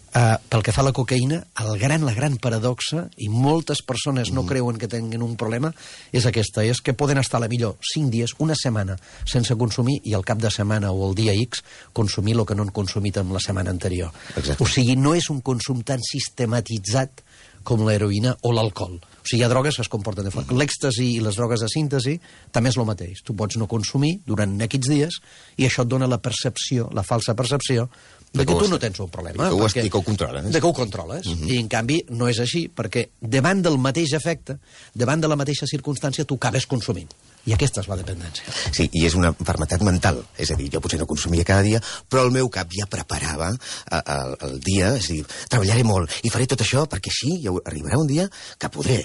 Uh, 0.09 0.39
pel 0.49 0.63
que 0.65 0.73
fa 0.73 0.81
a 0.81 0.87
la 0.87 0.93
cocaïna, 0.95 1.37
el 1.61 1.75
gran, 1.77 2.01
la 2.01 2.15
gran 2.17 2.39
paradoxa, 2.41 3.03
i 3.21 3.27
moltes 3.29 3.83
persones 3.85 4.31
no 4.33 4.41
creuen 4.49 4.79
que 4.81 4.89
tinguin 4.89 5.21
un 5.21 5.35
problema, 5.37 5.69
és 6.09 6.25
aquesta, 6.25 6.63
és 6.65 6.81
que 6.81 6.95
poden 6.97 7.21
estar 7.21 7.37
a 7.37 7.43
la 7.43 7.49
millor 7.51 7.75
5 7.91 8.09
dies, 8.09 8.33
una 8.41 8.57
setmana, 8.57 8.97
sense 9.29 9.53
consumir, 9.53 9.99
i 10.09 10.15
al 10.17 10.25
cap 10.25 10.41
de 10.41 10.49
setmana 10.49 10.89
o 10.89 11.11
el 11.11 11.13
dia 11.19 11.35
X 11.45 11.61
consumir 11.93 12.33
el 12.39 12.47
que 12.49 12.57
no 12.57 12.65
han 12.65 12.73
consumit 12.73 13.21
en 13.21 13.29
la 13.35 13.43
setmana 13.43 13.69
anterior. 13.69 14.09
Exacte. 14.35 14.63
O 14.63 14.67
sigui, 14.67 14.97
no 14.97 15.13
és 15.13 15.29
un 15.29 15.43
consum 15.45 15.85
tan 15.85 16.01
sistematitzat 16.01 17.21
com 17.63 17.83
l'heroïna 17.85 18.35
o 18.47 18.53
l'alcohol. 18.55 18.97
O 18.97 19.27
sigui, 19.27 19.41
hi 19.41 19.45
ha 19.45 19.51
drogues 19.51 19.77
que 19.77 19.83
es 19.85 19.91
comporten 19.91 20.25
de 20.25 20.33
forma... 20.33 20.57
L'èxtasi 20.57 21.05
i 21.17 21.23
les 21.23 21.37
drogues 21.37 21.61
de 21.61 21.69
síntesi 21.69 22.15
també 22.55 22.71
és 22.71 22.79
el 22.79 22.87
mateix. 22.87 23.21
Tu 23.25 23.35
pots 23.37 23.59
no 23.61 23.69
consumir 23.69 24.15
durant 24.25 24.55
aquests 24.65 24.89
dies 24.89 25.19
i 25.59 25.67
això 25.67 25.85
et 25.85 25.91
dona 25.91 26.09
la 26.09 26.21
percepció, 26.23 26.87
la 26.95 27.05
falsa 27.05 27.35
percepció, 27.37 27.89
De 28.31 28.45
que 28.45 28.53
tu 28.53 28.67
no 28.69 28.77
tens 28.77 28.99
un 28.99 29.09
problema. 29.09 29.47
I 29.47 29.49
que 29.49 29.55
ho 29.55 29.59
perquè- 29.67 29.85
i 29.85 29.89
que 29.89 29.97
ho 29.97 30.03
controles. 30.03 30.51
De 30.53 30.59
que 30.61 30.67
ho 30.67 30.73
controles. 30.73 31.25
I, 31.25 31.57
en 31.57 31.67
canvi, 31.67 32.05
no 32.09 32.27
és 32.29 32.39
així, 32.39 32.69
perquè 32.69 33.09
davant 33.19 33.61
del 33.65 33.77
mateix 33.81 34.13
efecte, 34.13 34.59
davant 34.93 35.19
de 35.21 35.27
la 35.27 35.35
mateixa 35.35 35.65
circumstància, 35.65 36.25
tu 36.25 36.35
acabes 36.35 36.67
consumint. 36.67 37.09
I 37.49 37.55
aquesta 37.55 37.81
és 37.81 37.89
la 37.89 37.97
dependència. 37.97 38.45
Sí, 38.69 38.85
i 38.93 39.05
és 39.07 39.15
una 39.17 39.31
enfermetat 39.33 39.81
mental. 39.85 40.21
És 40.37 40.51
a 40.53 40.57
dir, 40.59 40.69
jo 40.73 40.81
potser 40.83 40.99
no 41.01 41.07
consumia 41.09 41.45
cada 41.47 41.65
dia, 41.65 41.79
però 42.09 42.25
el 42.27 42.33
meu 42.35 42.49
cap 42.53 42.69
ja 42.75 42.85
preparava 42.89 43.49
eh, 43.55 44.01
el, 44.15 44.35
el 44.45 44.59
dia, 44.65 44.91
és 44.99 45.09
a 45.09 45.15
dir, 45.15 45.23
treballaré 45.49 45.85
molt 45.87 46.19
i 46.23 46.33
faré 46.33 46.45
tot 46.49 46.61
això 46.65 46.85
perquè 46.89 47.09
així 47.11 47.39
ja 47.43 47.53
arribarà 47.63 47.99
un 48.01 48.09
dia 48.09 48.27
que 48.59 48.71
podré 48.73 48.99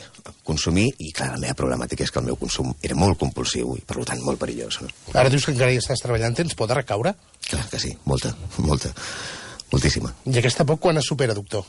consumir 0.45 0.91
i, 0.99 1.11
clar, 1.17 1.33
la 1.35 1.43
meva 1.47 1.57
problemàtica 1.59 2.05
és 2.05 2.13
que 2.13 2.21
el 2.21 2.29
meu 2.29 2.39
consum 2.41 2.75
era 2.85 2.99
molt 2.99 3.19
compulsiu 3.21 3.75
i, 3.79 3.85
per 3.87 4.05
tant, 4.05 4.21
molt 4.27 4.41
perillós. 4.41 4.83
No? 4.85 4.93
Ara 5.15 5.33
dius 5.33 5.49
que 5.49 5.55
encara 5.57 5.73
hi 5.73 5.81
estàs 5.81 6.05
treballant, 6.05 6.37
tens 6.37 6.57
por 6.59 6.69
de 6.69 6.81
recaure? 6.81 7.15
Clar 7.49 7.65
que 7.71 7.81
sí, 7.81 7.95
molta, 8.05 8.35
molta, 8.59 8.93
moltíssima. 9.73 10.13
I 10.29 10.41
aquesta 10.43 10.67
por 10.69 10.81
quan 10.83 11.01
es 11.01 11.09
supera, 11.09 11.37
doctor? 11.37 11.65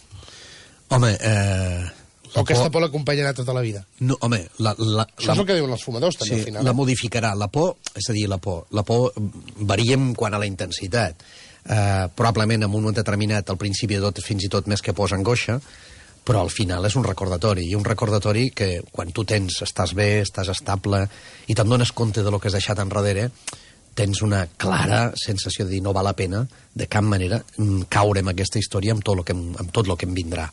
Home, 0.95 1.15
eh... 1.19 2.04
O 2.35 2.43
aquesta 2.43 2.67
por 2.71 2.83
l'acompanyarà 2.83 3.31
tota 3.37 3.53
la 3.55 3.63
vida? 3.63 3.85
No, 4.03 4.17
home, 4.25 4.41
la, 4.59 4.75
la, 4.77 5.07
Això 5.15 5.31
és 5.31 5.39
el 5.39 5.47
que 5.47 5.55
diuen 5.55 5.71
els 5.71 5.83
fumadors, 5.87 6.17
també, 6.19 6.33
sí, 6.33 6.41
al 6.41 6.47
final. 6.49 6.67
la 6.67 6.73
eh? 6.73 6.77
modificarà. 6.77 7.33
La 7.39 7.47
por, 7.47 7.77
és 7.95 8.09
a 8.11 8.15
dir, 8.15 8.27
la 8.31 8.37
por, 8.43 8.65
la 8.75 8.83
por 8.83 9.15
varia 9.63 9.95
en 9.95 10.13
quant 10.19 10.35
a 10.35 10.41
la 10.41 10.49
intensitat. 10.49 11.23
Eh, 11.65 12.07
probablement 12.13 12.61
en 12.61 12.69
un 12.69 12.75
moment 12.75 12.95
determinat, 12.95 13.49
al 13.49 13.57
principi 13.57 13.97
de 13.97 14.03
tot, 14.05 14.21
fins 14.21 14.45
i 14.45 14.51
tot 14.51 14.67
més 14.67 14.83
que 14.83 14.93
posa 14.93 15.15
angoixa, 15.17 15.59
però 16.25 16.41
al 16.41 16.51
final 16.53 16.85
és 16.89 16.95
un 16.97 17.05
recordatori, 17.05 17.69
i 17.69 17.75
un 17.77 17.85
recordatori 17.85 18.49
que 18.51 18.81
quan 18.91 19.13
tu 19.13 19.23
tens, 19.29 19.61
estàs 19.63 19.93
bé, 19.97 20.21
estàs 20.25 20.49
estable, 20.51 21.05
i 21.47 21.55
te'n 21.55 21.69
dones 21.69 21.93
compte 21.93 22.25
de 22.25 22.33
lo 22.33 22.41
que 22.41 22.49
has 22.49 22.57
deixat 22.57 22.81
enrere, 22.81 23.29
tens 23.95 24.21
una 24.21 24.43
clara 24.59 25.07
sensació 25.15 25.65
de 25.65 25.71
dir 25.77 25.81
no 25.83 25.93
val 25.95 26.05
la 26.09 26.15
pena 26.15 26.43
de 26.75 26.87
cap 26.91 27.05
manera 27.07 27.39
mm, 27.41 27.87
caure 27.89 28.21
en 28.21 28.31
aquesta 28.31 28.59
història 28.59 28.93
amb 28.93 29.05
tot 29.05 29.21
el 29.21 29.23
que, 29.27 29.35
amb 29.35 29.71
tot 29.71 29.87
el 29.87 29.95
que 29.97 30.09
em 30.09 30.17
vindrà. 30.17 30.49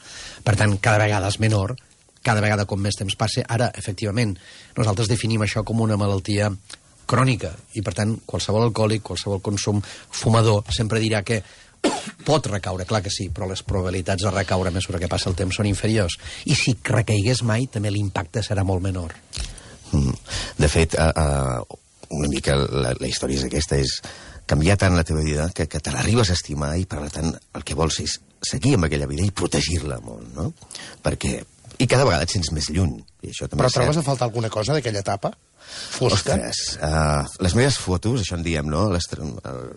Per 0.47 0.55
tant, 0.59 0.77
cada 0.81 1.03
vegada 1.03 1.29
és 1.33 1.41
menor, 1.43 1.75
cada 2.23 2.41
vegada 2.45 2.67
com 2.71 2.81
més 2.81 2.97
temps 2.99 3.19
passe. 3.19 3.43
Ara, 3.43 3.73
efectivament, 3.79 4.37
nosaltres 4.79 5.11
definim 5.11 5.43
això 5.43 5.65
com 5.67 5.83
una 5.83 5.99
malaltia 5.99 6.53
crònica 7.11 7.51
i, 7.75 7.83
per 7.83 7.97
tant, 7.99 8.15
qualsevol 8.27 8.69
alcohòlic, 8.69 9.03
qualsevol 9.11 9.43
consum 9.45 9.83
fumador 9.83 10.63
sempre 10.71 11.03
dirà 11.03 11.25
que 11.27 11.43
pot 12.29 12.47
recaure, 12.47 12.87
clar 12.87 13.03
que 13.03 13.11
sí, 13.11 13.29
però 13.35 13.51
les 13.51 13.65
probabilitats 13.67 14.23
de 14.23 14.31
recaure 14.31 14.71
a 14.71 14.75
mesura 14.75 15.03
que 15.03 15.11
passa 15.11 15.31
el 15.31 15.37
temps 15.39 15.59
són 15.59 15.67
inferiors. 15.67 16.19
I 16.47 16.55
si 16.59 16.77
recaigués 16.79 17.43
mai, 17.43 17.67
també 17.67 17.91
l'impacte 17.91 18.47
serà 18.47 18.63
molt 18.65 18.87
menor. 18.87 19.19
Mm. 19.93 20.15
De 20.63 20.71
fet, 20.71 20.95
uh, 20.95 21.82
una 22.12 22.29
mica 22.33 22.57
la, 22.57 22.92
la 22.98 23.09
història 23.09 23.40
és 23.40 23.46
aquesta, 23.48 23.79
és 23.81 23.98
canviar 24.48 24.77
tant 24.81 24.96
la 24.96 25.05
teva 25.07 25.22
vida 25.25 25.48
que, 25.55 25.68
que 25.70 25.81
te 25.81 25.94
l'arribes 25.94 26.31
a 26.31 26.37
estimar 26.37 26.75
i, 26.79 26.85
per 26.88 27.07
tant, 27.14 27.33
el 27.33 27.64
que 27.66 27.79
vols 27.79 28.01
és 28.03 28.18
seguir 28.42 28.77
amb 28.77 28.88
aquella 28.88 29.09
vida 29.11 29.25
i 29.25 29.35
protegir-la 29.35 30.01
molt, 30.05 30.29
no? 30.37 30.53
Perquè... 31.05 31.40
I 31.81 31.87
cada 31.88 32.05
vegada 32.05 32.27
et 32.27 32.31
sents 32.31 32.51
més 32.53 32.68
lluny. 32.70 32.98
I 33.25 33.31
això 33.33 33.46
també 33.48 33.64
Però 33.64 33.70
trobes 33.72 33.96
a 33.96 34.03
faltar 34.05 34.27
alguna 34.29 34.51
cosa 34.53 34.75
d'aquella 34.77 35.01
etapa? 35.01 35.31
Fosca? 35.72 36.37
Ostres, 36.37 36.61
uh, 36.85 37.25
les 37.42 37.55
meves 37.57 37.79
fotos, 37.81 38.20
això 38.20 38.37
en 38.37 38.44
diem, 38.44 38.68
no? 38.70 38.85
Les, 38.92 39.09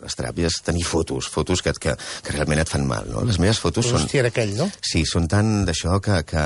les 0.04 0.18
teràpies, 0.20 0.60
tenir 0.66 0.84
fotos, 0.86 1.30
fotos 1.32 1.64
que, 1.66 1.74
que, 1.82 1.96
que 1.96 2.36
realment 2.36 2.62
et 2.62 2.70
fan 2.70 2.86
mal, 2.90 3.08
no? 3.10 3.24
Les 3.26 3.40
meves 3.42 3.62
fotos 3.64 3.88
són... 3.94 4.04
Hòstia, 4.04 4.26
era 4.26 4.34
aquell, 4.34 4.54
no? 4.60 4.68
Sí, 4.84 5.06
són 5.10 5.32
tan 5.32 5.64
d'això 5.70 6.02
que... 6.04 6.20
que 6.30 6.46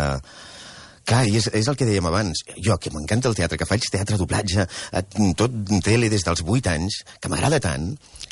Clar, 1.10 1.24
i 1.26 1.39
és, 1.39 1.48
és 1.58 1.65
el 1.65 1.78
que 1.78 1.88
dèiem 1.88 2.06
abans. 2.06 2.43
Jo, 2.62 2.76
que 2.78 2.91
m'encanta 2.93 3.32
el 3.32 3.38
teatre, 3.38 3.58
que 3.58 3.65
faig 3.65 3.88
teatre, 3.89 4.17
doblatge, 4.19 4.65
eh, 4.93 5.02
tot 5.39 5.56
tele 5.86 6.10
des 6.12 6.26
dels 6.26 6.43
8 6.45 6.69
anys, 6.69 7.00
que 7.17 7.32
m'agrada 7.32 7.58
tant, 7.63 7.88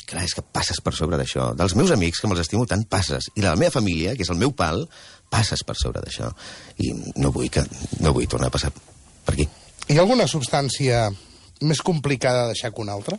clar, 0.06 0.22
és 0.22 0.36
que 0.36 0.44
passes 0.46 0.78
per 0.84 0.94
sobre 0.94 1.18
d'això. 1.18 1.50
Dels 1.58 1.74
meus 1.74 1.90
amics, 1.90 2.20
que 2.22 2.30
me'ls 2.30 2.44
estimo 2.44 2.68
tant, 2.70 2.84
passes. 2.86 3.32
I 3.34 3.42
de 3.42 3.48
la 3.48 3.56
meva 3.58 3.74
família, 3.74 4.14
que 4.14 4.22
és 4.22 4.30
el 4.30 4.38
meu 4.38 4.54
pal, 4.54 4.84
passes 5.28 5.64
per 5.66 5.74
sobre 5.80 6.04
d'això. 6.04 6.30
I 6.78 6.92
no 7.18 7.32
vull, 7.34 7.50
que, 7.50 7.66
no 7.98 8.14
vull 8.14 8.30
tornar 8.30 8.52
a 8.52 8.54
passar 8.54 8.70
per 8.70 9.34
aquí. 9.34 9.48
Hi 9.88 9.98
ha 9.98 10.04
alguna 10.04 10.28
substància 10.30 11.08
més 11.66 11.82
complicada 11.82 12.46
de 12.46 12.54
deixar 12.54 12.70
que 12.70 12.84
una 12.84 12.94
altra? 12.94 13.18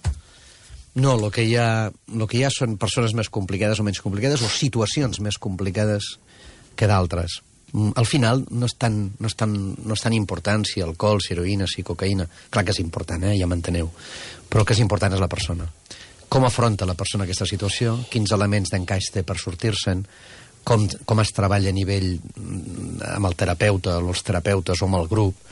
No, 0.96 1.18
el 1.20 1.28
que, 1.36 1.44
hi 1.44 1.58
ha, 1.60 1.92
lo 2.16 2.32
que 2.32 2.40
hi 2.40 2.46
ha 2.48 2.54
són 2.54 2.80
persones 2.80 3.12
més 3.18 3.28
complicades 3.28 3.84
o 3.84 3.86
menys 3.86 4.00
complicades 4.02 4.42
o 4.42 4.50
situacions 4.52 5.20
més 5.20 5.38
complicades 5.38 6.16
que 6.80 6.88
d'altres. 6.88 7.42
Mm, 7.74 7.92
Al 7.96 8.06
final 8.06 8.46
no 8.50 8.66
és, 8.70 8.76
tan, 8.78 8.98
no, 9.20 9.30
és 9.30 9.36
tan, 9.38 9.54
no 9.54 9.98
és 9.98 10.04
tan 10.04 10.16
important 10.18 10.66
si 10.66 10.82
alcohol, 10.82 11.22
si 11.22 11.34
heroïna, 11.36 11.68
si 11.70 11.86
cocaïna. 11.86 12.28
Clar 12.50 12.66
que 12.66 12.76
és 12.76 12.82
important, 12.84 13.24
eh? 13.30 13.36
ja 13.40 13.48
m'enteneu. 13.50 13.92
Però 14.50 14.64
el 14.64 14.68
que 14.68 14.78
és 14.78 14.84
important 14.84 15.14
és 15.14 15.22
la 15.22 15.32
persona. 15.32 15.68
Com 16.30 16.46
afronta 16.46 16.86
la 16.86 16.98
persona 16.98 17.26
aquesta 17.26 17.48
situació, 17.50 17.98
quins 18.10 18.32
elements 18.36 18.74
d'encaix 18.74 19.12
té 19.14 19.24
per 19.26 19.38
sortir-se'n, 19.42 20.06
com, 20.64 20.86
com 21.06 21.22
es 21.24 21.32
treballa 21.34 21.72
a 21.72 21.76
nivell 21.76 22.12
mm, 22.18 23.06
amb 23.16 23.30
el 23.30 23.38
terapeuta, 23.38 23.98
els 24.02 24.26
terapeutes 24.26 24.82
o 24.82 24.90
amb 24.90 25.00
el 25.02 25.08
grup, 25.12 25.48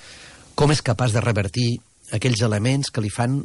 com 0.57 0.73
és 0.73 0.81
capaç 0.81 1.13
de 1.13 1.23
revertir 1.23 1.69
aquells 2.13 2.41
elements 2.45 2.91
que 2.93 3.03
li 3.03 3.13
fan 3.13 3.41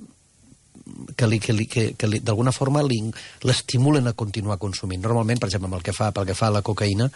que, 1.17 1.27
li, 1.29 1.39
que, 1.39 1.53
li, 1.53 1.67
que, 1.71 1.85
que 1.99 2.09
d'alguna 2.25 2.53
forma 2.53 2.83
l'estimulen 2.83 4.09
a 4.09 4.17
continuar 4.19 4.59
consumint. 4.59 5.03
Normalment, 5.05 5.39
per 5.39 5.49
exemple, 5.49 5.69
amb 5.71 5.79
el 5.79 5.85
que 5.87 5.95
fa, 5.95 6.11
pel 6.15 6.27
que 6.27 6.37
fa 6.39 6.49
a 6.49 6.57
la 6.57 6.63
cocaïna, 6.67 7.09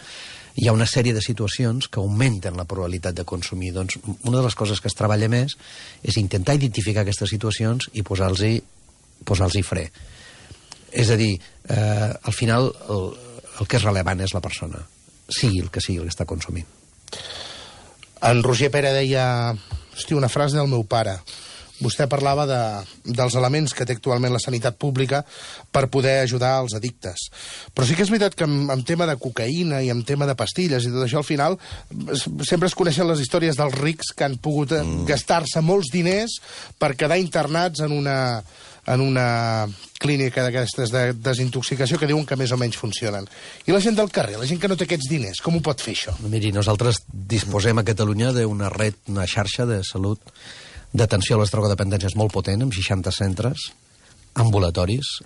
hi 0.57 0.67
ha 0.67 0.73
una 0.73 0.87
sèrie 0.89 1.13
de 1.13 1.21
situacions 1.21 1.87
que 1.87 2.01
augmenten 2.01 2.57
la 2.57 2.65
probabilitat 2.65 3.15
de 3.15 3.25
consumir. 3.29 3.71
Doncs 3.75 3.99
una 4.23 4.39
de 4.39 4.43
les 4.43 4.57
coses 4.57 4.81
que 4.81 4.89
es 4.89 4.97
treballa 4.97 5.29
més 5.29 5.53
és 6.01 6.17
intentar 6.17 6.57
identificar 6.57 7.03
aquestes 7.05 7.29
situacions 7.29 7.91
i 7.93 8.01
posar-los 8.01 8.41
posar 9.25 9.49
fre. 9.63 9.91
És 10.91 11.09
a 11.09 11.17
dir, 11.17 11.39
eh, 11.69 12.13
al 12.23 12.33
final 12.33 12.71
el, 12.89 13.11
el 13.59 13.67
que 13.67 13.77
és 13.77 13.85
rellevant 13.85 14.21
és 14.21 14.33
la 14.33 14.41
persona, 14.41 14.81
sigui 15.29 15.61
el 15.61 15.69
que 15.69 15.81
sigui 15.81 15.99
el 15.99 16.09
que 16.09 16.15
està 16.15 16.25
consumint. 16.25 16.65
En 18.21 18.43
Roger 18.43 18.71
Pere 18.71 18.93
deia... 18.93 19.53
Hosti, 19.97 20.13
una 20.13 20.29
frase 20.29 20.57
del 20.57 20.67
meu 20.69 20.83
pare. 20.85 21.17
Vostè 21.83 22.07
parlava 22.09 22.47
de, 22.49 22.59
dels 23.05 23.37
elements 23.37 23.75
que 23.77 23.85
té 23.85 23.97
actualment 23.97 24.33
la 24.33 24.41
sanitat 24.41 24.79
pública 24.81 25.23
per 25.71 25.87
poder 25.93 26.19
ajudar 26.23 26.55
els 26.63 26.73
addictes. 26.77 27.27
Però 27.73 27.87
sí 27.87 27.97
que 27.97 28.05
és 28.05 28.13
veritat 28.13 28.37
que 28.37 28.47
en, 28.49 28.69
en 28.73 28.83
tema 28.87 29.05
de 29.09 29.17
cocaïna 29.21 29.83
i 29.85 29.91
en 29.93 30.03
tema 30.07 30.25
de 30.29 30.37
pastilles 30.37 30.87
i 30.87 30.93
tot 30.93 31.05
això, 31.05 31.21
al 31.21 31.27
final, 31.27 31.59
sempre 32.47 32.71
es 32.71 32.77
coneixen 32.77 33.09
les 33.09 33.21
històries 33.21 33.59
dels 33.59 33.77
rics 33.77 34.13
que 34.17 34.25
han 34.25 34.39
pogut 34.41 34.73
mm. 34.77 35.05
gastar-se 35.09 35.61
molts 35.61 35.91
diners 35.93 36.39
per 36.79 36.95
quedar 36.97 37.19
internats 37.21 37.85
en 37.85 37.93
una, 37.93 38.17
en 38.87 39.01
una 39.01 39.27
clínica 39.99 40.43
d'aquestes 40.45 40.91
de 40.93 41.01
desintoxicació 41.13 41.99
que 41.99 42.09
diuen 42.09 42.25
que 42.25 42.37
més 42.39 42.53
o 42.53 42.59
menys 42.59 42.77
funcionen. 42.79 43.27
I 43.67 43.75
la 43.75 43.81
gent 43.83 43.97
del 43.97 44.11
carrer, 44.13 44.37
la 44.39 44.47
gent 44.49 44.61
que 44.61 44.69
no 44.71 44.77
té 44.79 44.87
aquests 44.87 45.09
diners, 45.11 45.41
com 45.43 45.57
ho 45.57 45.63
pot 45.65 45.81
fer 45.83 45.95
això? 45.97 46.15
Miri, 46.25 46.53
nosaltres 46.55 47.03
disposem 47.07 47.81
a 47.81 47.85
Catalunya 47.87 48.31
d'una 48.35 48.71
red, 48.73 48.97
una 49.11 49.27
xarxa 49.29 49.67
de 49.69 49.81
salut 49.87 50.23
d'atenció 50.93 51.37
a 51.37 51.41
les 51.41 51.51
drogodependències 51.53 52.15
molt 52.19 52.33
potent, 52.35 52.63
amb 52.63 52.75
60 52.75 53.11
centres, 53.15 53.71
ambulatoris, 54.37 55.17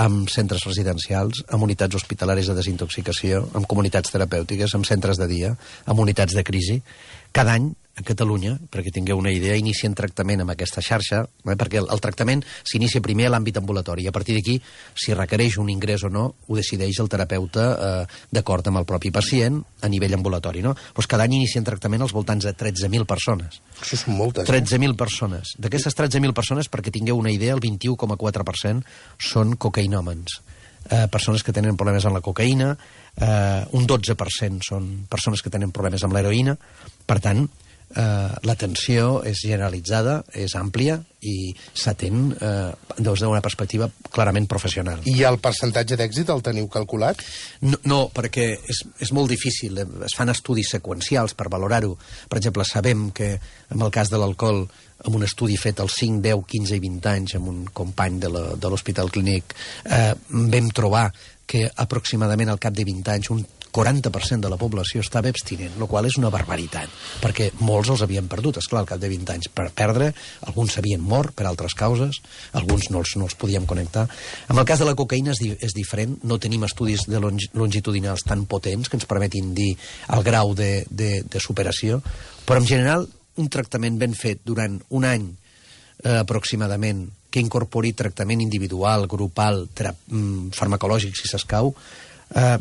amb 0.00 0.30
centres 0.32 0.64
residencials, 0.64 1.42
amb 1.50 1.66
unitats 1.66 1.98
hospitalaris 1.98 2.48
de 2.48 2.56
desintoxicació, 2.56 3.42
amb 3.58 3.68
comunitats 3.68 4.12
terapèutiques, 4.14 4.74
amb 4.74 4.86
centres 4.88 5.18
de 5.20 5.28
dia, 5.30 5.54
amb 5.86 6.00
unitats 6.00 6.36
de 6.36 6.44
crisi. 6.46 6.80
Cada 7.36 7.58
any, 7.58 7.72
a 8.00 8.06
Catalunya, 8.06 8.56
perquè 8.72 8.92
tingueu 8.94 9.18
una 9.20 9.32
idea, 9.32 9.56
inicien 9.60 9.94
tractament 9.94 10.42
amb 10.42 10.54
aquesta 10.54 10.82
xarxa, 10.84 11.22
eh, 11.44 11.56
perquè 11.60 11.80
el, 11.82 11.88
el 11.92 12.00
tractament 12.02 12.42
s'inicia 12.64 13.02
primer 13.04 13.28
a 13.28 13.34
l'àmbit 13.34 13.60
ambulatori, 13.60 14.04
i 14.04 14.10
a 14.10 14.14
partir 14.14 14.34
d'aquí, 14.36 14.56
si 14.96 15.14
requereix 15.14 15.58
un 15.60 15.70
ingrés 15.72 16.04
o 16.04 16.10
no, 16.12 16.26
ho 16.48 16.58
decideix 16.58 16.98
el 17.02 17.08
terapeuta 17.12 17.66
eh, 17.70 18.04
d'acord 18.32 18.66
amb 18.70 18.80
el 18.82 18.88
propi 18.88 19.12
pacient 19.14 19.60
a 19.82 19.88
nivell 19.92 20.16
ambulatori. 20.18 20.62
No? 20.64 20.74
Doncs 20.96 21.08
cada 21.10 21.26
any 21.28 21.38
inicien 21.40 21.64
tractament 21.66 22.02
als 22.04 22.14
voltants 22.16 22.44
de 22.48 22.54
13.000 22.56 23.06
persones. 23.08 23.60
Això 23.80 24.00
són 24.00 24.16
moltes. 24.18 24.48
eh? 24.48 24.60
13.000 24.60 24.96
persones. 24.96 25.54
D'aquestes 25.60 25.96
13.000 25.96 26.36
persones, 26.36 26.70
perquè 26.72 26.92
tingueu 26.94 27.18
una 27.20 27.32
idea, 27.32 27.54
el 27.54 27.60
21,4% 27.64 28.84
són 29.30 29.56
cocaïnòmens. 29.60 30.40
Eh, 30.90 31.06
persones 31.12 31.44
que 31.44 31.52
tenen 31.52 31.76
problemes 31.76 32.06
amb 32.08 32.16
la 32.16 32.22
cocaïna, 32.24 32.70
eh, 33.20 33.64
un 33.76 33.86
12% 33.86 34.64
són 34.64 34.86
persones 35.12 35.42
que 35.44 35.52
tenen 35.52 35.70
problemes 35.70 36.02
amb 36.04 36.16
l'heroïna. 36.16 36.56
Per 37.06 37.18
tant, 37.20 37.44
eh, 37.44 37.69
l'atenció 38.46 39.22
és 39.26 39.40
generalitzada, 39.42 40.20
és 40.38 40.54
àmplia 40.54 41.00
i 41.26 41.50
s'atén 41.74 42.30
eh, 42.38 42.70
des 42.96 43.22
d'una 43.22 43.42
perspectiva 43.44 43.90
clarament 44.10 44.46
professional. 44.48 45.02
I 45.10 45.24
el 45.28 45.40
percentatge 45.42 45.98
d'èxit 45.98 46.30
el 46.32 46.42
teniu 46.42 46.68
calculat? 46.72 47.20
No, 47.66 47.80
no 47.84 47.98
perquè 48.14 48.46
és, 48.62 48.84
és 49.02 49.12
molt 49.12 49.28
difícil. 49.32 49.78
eh, 49.78 49.88
Es 50.06 50.14
fan 50.16 50.30
estudis 50.30 50.70
seqüencials 50.70 51.34
per 51.34 51.50
valorar-ho. 51.50 51.96
Per 52.28 52.38
exemple, 52.38 52.64
sabem 52.64 53.10
que 53.10 53.34
en 53.34 53.82
el 53.82 53.90
cas 53.90 54.10
de 54.10 54.18
l'alcohol, 54.18 54.64
amb 55.04 55.16
un 55.16 55.24
estudi 55.24 55.56
fet 55.56 55.80
als 55.80 55.98
5, 55.98 56.22
10, 56.22 56.46
15 56.46 56.76
i 56.76 56.80
20 56.80 57.10
anys 57.10 57.34
amb 57.38 57.48
un 57.48 57.64
company 57.72 58.20
de 58.20 58.30
l'Hospital 58.68 59.10
Clínic, 59.10 59.54
eh, 59.84 60.14
vam 60.30 60.70
trobar 60.70 61.10
que 61.50 61.66
aproximadament 61.82 62.52
al 62.52 62.60
cap 62.62 62.74
de 62.76 62.84
20 62.86 63.10
anys 63.10 63.30
un 63.34 63.40
40% 63.72 64.40
de 64.40 64.50
la 64.50 64.58
població 64.60 65.02
estava 65.04 65.30
abstinent, 65.30 65.76
el 65.78 65.88
qual 65.90 66.08
és 66.08 66.16
una 66.18 66.30
barbaritat, 66.32 66.90
perquè 67.22 67.50
molts 67.60 67.92
els 67.94 68.02
havien 68.04 68.28
perdut, 68.30 68.58
és 68.60 68.68
clar 68.70 68.82
al 68.82 68.88
cap 68.90 69.00
de 69.02 69.10
20 69.12 69.34
anys 69.34 69.50
per 69.54 69.68
perdre, 69.76 70.10
alguns 70.48 70.74
s'havien 70.74 71.02
mort 71.02 71.34
per 71.36 71.46
altres 71.48 71.76
causes, 71.78 72.20
alguns 72.58 72.90
no 72.90 73.04
els, 73.04 73.14
no 73.16 73.28
els 73.28 73.36
podíem 73.38 73.68
connectar. 73.70 74.06
En 74.50 74.58
el 74.58 74.66
cas 74.68 74.82
de 74.82 74.88
la 74.88 74.96
cocaïna 74.98 75.34
és, 75.36 75.42
di 75.42 75.52
és 75.60 75.76
diferent, 75.76 76.18
no 76.26 76.40
tenim 76.42 76.66
estudis 76.66 77.06
de 77.10 77.20
longitudinals 77.20 78.26
tan 78.26 78.46
potents 78.50 78.90
que 78.90 78.98
ens 78.98 79.08
permetin 79.08 79.54
dir 79.54 79.72
el 80.10 80.26
grau 80.26 80.54
de, 80.58 80.84
de, 80.90 81.22
de 81.22 81.42
superació, 81.42 82.00
però 82.46 82.60
en 82.60 82.68
general 82.68 83.06
un 83.40 83.48
tractament 83.48 83.96
ben 84.00 84.16
fet 84.18 84.42
durant 84.44 84.74
un 84.90 85.06
any 85.06 85.30
eh, 85.30 86.18
aproximadament 86.18 87.06
que 87.30 87.40
incorpori 87.40 87.92
tractament 87.94 88.42
individual, 88.42 89.06
grupal, 89.06 89.68
mm, 89.70 90.50
farmacològic, 90.56 91.14
si 91.14 91.30
s'escau, 91.30 91.72
eh, 92.34 92.58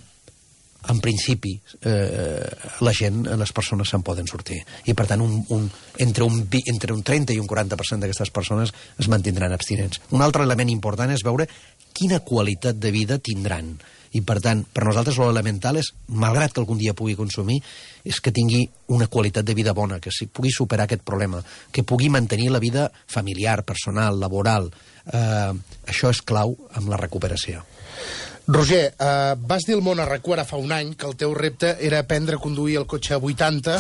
en 0.88 1.00
principi 1.04 1.54
eh, 1.84 2.48
la 2.82 2.94
gent, 2.96 3.26
les 3.28 3.52
persones 3.56 3.90
se'n 3.92 4.04
poden 4.06 4.28
sortir. 4.32 4.62
I 4.88 4.96
per 4.96 5.10
tant, 5.10 5.22
un, 5.22 5.42
un, 5.56 5.68
entre, 6.00 6.24
un, 6.24 6.42
entre 6.72 6.96
un 6.96 7.04
30 7.04 7.36
i 7.36 7.42
un 7.42 7.50
40% 7.50 8.00
d'aquestes 8.06 8.32
persones 8.32 8.74
es 8.98 9.12
mantindran 9.12 9.54
abstinents. 9.54 10.02
Un 10.16 10.24
altre 10.24 10.48
element 10.48 10.72
important 10.72 11.12
és 11.12 11.26
veure 11.26 11.50
quina 11.94 12.24
qualitat 12.24 12.80
de 12.80 12.94
vida 12.96 13.20
tindran 13.20 13.76
i 14.18 14.22
per 14.26 14.40
tant, 14.42 14.64
per 14.74 14.86
nosaltres 14.88 15.20
l'elemental 15.22 15.78
és, 15.78 15.92
malgrat 16.10 16.54
que 16.54 16.62
algun 16.64 16.80
dia 16.80 16.96
pugui 16.98 17.16
consumir, 17.18 17.60
és 18.08 18.20
que 18.24 18.34
tingui 18.34 18.64
una 18.96 19.08
qualitat 19.12 19.46
de 19.46 19.54
vida 19.58 19.76
bona, 19.78 20.00
que 20.02 20.14
si 20.14 20.26
pugui 20.26 20.50
superar 20.54 20.88
aquest 20.88 21.04
problema, 21.06 21.44
que 21.72 21.86
pugui 21.86 22.10
mantenir 22.10 22.50
la 22.50 22.64
vida 22.64 22.88
familiar, 23.06 23.62
personal, 23.68 24.18
laboral. 24.20 24.72
Eh, 25.06 25.54
això 25.90 26.10
és 26.10 26.24
clau 26.26 26.56
amb 26.74 26.90
la 26.90 26.98
recuperació. 26.98 27.62
Roger, 28.52 28.96
eh, 28.98 29.36
vas 29.46 29.66
dir 29.68 29.76
al 29.78 29.84
món 29.86 30.00
ara 30.02 30.18
fa 30.44 30.58
un 30.58 30.72
any 30.74 30.96
que 30.98 31.06
el 31.06 31.14
teu 31.16 31.36
repte 31.38 31.76
era 31.86 32.00
aprendre 32.02 32.36
a 32.36 32.42
conduir 32.42 32.80
el 32.80 32.88
cotxe 32.90 33.14
a 33.14 33.20
80 33.22 33.76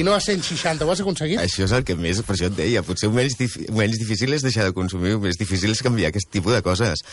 i 0.00 0.02
no 0.02 0.14
a 0.14 0.20
160. 0.20 0.86
Ho 0.86 0.92
has 0.94 1.02
aconseguit? 1.04 1.36
Això 1.42 1.66
és 1.66 1.74
el 1.76 1.84
que 1.84 1.94
més, 1.94 2.22
per 2.24 2.32
això 2.34 2.48
et 2.48 2.56
deia, 2.56 2.82
potser 2.82 3.10
menys, 3.12 3.36
menys 3.68 4.00
difícil 4.00 4.32
és 4.32 4.46
deixar 4.46 4.64
de 4.64 4.72
consumir, 4.72 5.18
més 5.20 5.36
difícil 5.36 5.76
és 5.76 5.84
canviar 5.84 6.08
aquest 6.08 6.32
tipus 6.32 6.56
de 6.56 6.62
coses. 6.64 7.04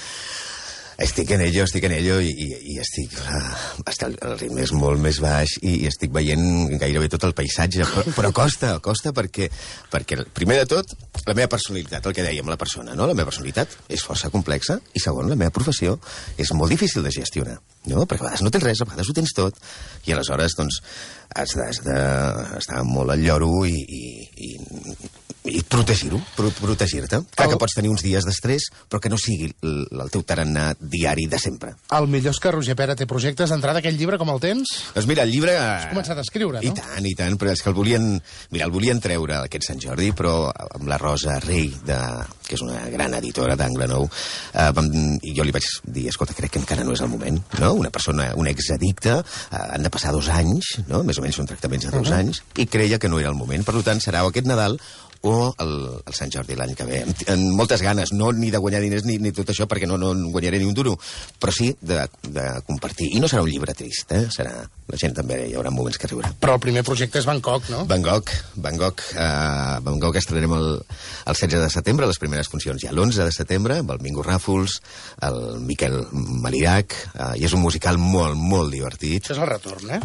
Estic 0.97 1.31
en 1.35 1.41
ello, 1.43 1.65
estic 1.67 1.83
en 1.89 1.91
ello 1.91 2.21
i, 2.23 2.29
i, 2.31 2.47
i 2.71 2.77
estic... 2.79 3.11
Uh, 3.19 3.83
el, 4.05 4.15
el 4.15 4.37
ritme 4.39 4.63
és 4.63 4.71
molt 4.75 5.01
més 5.03 5.19
baix 5.23 5.57
i, 5.61 5.81
i 5.81 5.89
estic 5.89 6.13
veient 6.15 6.45
gairebé 6.79 7.09
tot 7.11 7.25
el 7.27 7.35
paisatge, 7.35 7.83
però, 7.91 8.15
però 8.15 8.31
costa, 8.35 8.71
costa 8.83 9.11
perquè, 9.15 9.49
perquè, 9.91 10.21
primer 10.37 10.61
de 10.61 10.69
tot, 10.77 10.95
la 11.25 11.35
meva 11.35 11.51
personalitat, 11.51 12.07
el 12.07 12.15
que 12.15 12.23
dèiem, 12.23 12.47
la 12.47 12.59
persona, 12.59 12.95
no? 12.95 13.09
La 13.09 13.17
meva 13.17 13.27
personalitat 13.27 13.75
és 13.91 14.05
força 14.07 14.31
complexa 14.31 14.79
i, 14.93 15.03
segon, 15.03 15.27
la 15.31 15.39
meva 15.39 15.51
professió 15.55 15.97
és 16.39 16.55
molt 16.55 16.71
difícil 16.71 17.03
de 17.03 17.11
gestionar, 17.11 17.59
no? 17.91 18.05
Perquè 18.05 18.23
a 18.23 18.29
vegades 18.29 18.45
no 18.45 18.53
tens 18.53 18.65
res, 18.67 18.81
a 18.81 18.89
vegades 18.89 19.11
ho 19.11 19.17
tens 19.17 19.35
tot 19.37 19.59
i 20.05 20.15
aleshores, 20.15 20.57
doncs, 20.57 20.81
has 21.35 21.55
d'estar 21.85 22.83
molt 22.87 23.15
al 23.15 23.23
lloro 23.25 23.51
i, 23.67 23.75
i, 23.75 24.03
i 24.49 24.51
i 25.51 25.61
protegir-ho, 25.61 26.19
pro 26.35 26.49
protegir-te. 26.53 27.19
Clar 27.35 27.47
el... 27.47 27.53
que 27.53 27.59
pots 27.61 27.75
tenir 27.77 27.91
uns 27.91 28.03
dies 28.05 28.25
d'estrès, 28.25 28.67
però 28.89 29.01
que 29.01 29.11
no 29.11 29.17
sigui 29.21 29.49
el, 29.65 29.75
el 29.91 30.11
teu 30.13 30.23
tarannà 30.25 30.71
diari 30.79 31.27
de 31.29 31.39
sempre. 31.41 31.75
El 31.95 32.09
millor 32.11 32.35
és 32.35 32.41
que 32.41 32.53
Roger 32.53 32.75
Pera 32.77 32.95
té 32.97 33.07
projectes 33.09 33.53
d'entrada 33.53 33.81
aquell 33.83 33.97
llibre, 33.99 34.19
com 34.21 34.31
el 34.33 34.41
tens? 34.43 34.71
Doncs 34.95 35.09
mira, 35.09 35.25
el 35.25 35.33
llibre... 35.33 35.55
Has 35.59 35.89
començat 35.91 36.17
a 36.17 36.25
escriure, 36.25 36.61
no? 36.61 36.65
I 36.65 36.73
tant, 36.77 37.05
i 37.05 37.13
tant, 37.17 37.37
però 37.41 37.53
és 37.53 37.61
que 37.63 37.71
el 37.71 37.77
volien... 37.77 38.07
Mira, 38.53 38.67
el 38.67 38.73
volien 38.73 39.01
treure 39.03 39.41
aquest 39.43 39.69
Sant 39.69 39.81
Jordi, 39.83 40.11
però 40.17 40.35
amb 40.49 40.89
la 40.89 40.99
Rosa 41.01 41.37
Rei, 41.43 41.69
de, 41.85 41.99
que 42.47 42.57
és 42.57 42.65
una 42.65 42.81
gran 42.93 43.13
editora 43.19 43.57
d'Angle 43.59 43.89
Nou, 43.91 44.09
eh, 44.53 44.69
vam, 44.75 44.89
i 45.21 45.35
jo 45.37 45.45
li 45.45 45.53
vaig 45.55 45.69
dir, 45.85 46.07
escolta, 46.09 46.37
crec 46.37 46.55
que 46.55 46.63
encara 46.63 46.85
no 46.87 46.95
és 46.95 47.05
el 47.05 47.11
moment, 47.11 47.41
no? 47.61 47.74
Una 47.75 47.91
persona, 47.93 48.31
un 48.35 48.47
exaddicte, 48.51 49.19
eh, 49.19 49.63
han 49.75 49.83
de 49.83 49.91
passar 49.93 50.13
dos 50.15 50.29
anys, 50.33 50.75
no? 50.87 51.03
Més 51.03 51.19
o 51.19 51.25
menys 51.25 51.41
són 51.41 51.49
tractaments 51.49 51.85
de 51.85 51.91
dos 51.91 52.07
uh 52.07 52.13
-huh. 52.13 52.19
anys, 52.19 52.43
i 52.57 52.65
creia 52.65 52.99
que 52.99 53.09
no 53.09 53.19
era 53.19 53.29
el 53.29 53.35
moment. 53.35 53.65
Per 53.65 53.81
tant, 53.83 53.99
serà 53.99 54.25
aquest 54.25 54.47
Nadal 54.47 54.79
o 55.25 55.53
el, 55.63 55.73
el 56.05 56.15
Sant 56.15 56.31
Jordi 56.33 56.55
l'any 56.57 56.75
que 56.77 56.87
ve. 56.87 57.01
Amb, 57.05 57.23
amb 57.33 57.59
moltes 57.59 57.83
ganes, 57.85 58.13
no 58.13 58.31
ni 58.35 58.51
de 58.53 58.61
guanyar 58.61 58.81
diners 58.83 59.05
ni, 59.07 59.17
ni 59.21 59.33
tot 59.35 59.49
això, 59.51 59.67
perquè 59.69 59.89
no, 59.89 59.97
no 60.01 60.13
guanyaré 60.33 60.59
ni 60.61 60.69
un 60.69 60.75
duro, 60.77 60.95
però 61.41 61.53
sí 61.55 61.71
de, 61.81 62.03
de 62.29 62.45
compartir. 62.67 63.09
I 63.15 63.21
no 63.23 63.29
serà 63.31 63.43
un 63.45 63.51
llibre 63.51 63.75
trist, 63.77 64.11
eh? 64.15 64.25
Serà, 64.33 64.53
la 64.65 64.99
gent 65.01 65.15
també 65.17 65.41
hi 65.49 65.55
haurà 65.57 65.71
moments 65.73 65.97
que 66.01 66.09
riurà. 66.11 66.31
Però 66.41 66.57
el 66.57 66.63
primer 66.63 66.85
projecte 66.87 67.19
és 67.21 67.27
Bangkok, 67.27 67.69
no? 67.73 67.83
Bangkok, 67.89 68.31
Bangkok. 68.61 69.03
Uh, 69.15 69.81
Bangkok 69.85 70.19
estrenarem 70.21 70.55
el, 70.57 70.67
el 71.25 71.39
16 71.39 71.63
de 71.63 71.71
setembre, 71.73 72.09
les 72.09 72.21
primeres 72.21 72.51
funcions 72.51 72.81
ja 72.85 72.93
l'11 72.93 73.25
de 73.25 73.35
setembre, 73.35 73.79
amb 73.81 73.95
el 73.95 74.03
Mingo 74.05 74.25
Ràfols, 74.25 74.79
el 75.25 75.39
Miquel 75.65 75.97
Malirac, 76.13 76.97
uh, 77.15 77.33
i 77.39 77.47
és 77.47 77.55
un 77.57 77.63
musical 77.65 77.99
molt, 78.01 78.37
molt 78.37 78.73
divertit. 78.73 79.25
Això 79.25 79.37
és 79.37 79.43
el 79.43 79.51
retorn, 79.51 79.95
eh? 79.97 80.01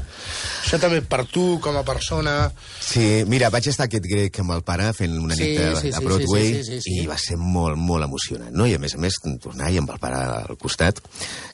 Això 0.64 0.80
també 0.80 1.02
per 1.04 1.24
tu, 1.28 1.58
com 1.62 1.76
a 1.76 1.84
persona... 1.86 2.36
Sí, 2.80 3.24
mira, 3.28 3.50
vaig 3.52 3.68
estar 3.70 3.86
aquest 3.88 4.06
grec 4.08 4.40
amb 4.42 4.56
el 4.56 4.64
pare 4.66 4.90
fent 4.96 5.09
fent 5.10 5.24
una 5.24 5.36
sí, 5.36 5.48
nit 5.50 5.60
a, 5.60 5.80
sí, 5.80 5.90
a 5.94 6.00
Broadway 6.00 6.46
sí, 6.46 6.54
sí, 6.54 6.62
sí, 6.64 6.80
sí, 6.80 6.80
sí. 6.86 6.96
i 7.02 7.06
va 7.08 7.16
ser 7.18 7.36
molt, 7.40 7.78
molt 7.78 8.06
emocionant, 8.06 8.52
no? 8.54 8.66
I 8.68 8.76
a 8.76 8.80
més 8.82 8.94
a 8.94 9.00
més, 9.02 9.18
tornar 9.42 9.70
i 9.72 9.78
amb 9.80 9.90
el 9.94 10.00
pare 10.02 10.20
al 10.20 10.58
costat, 10.60 11.00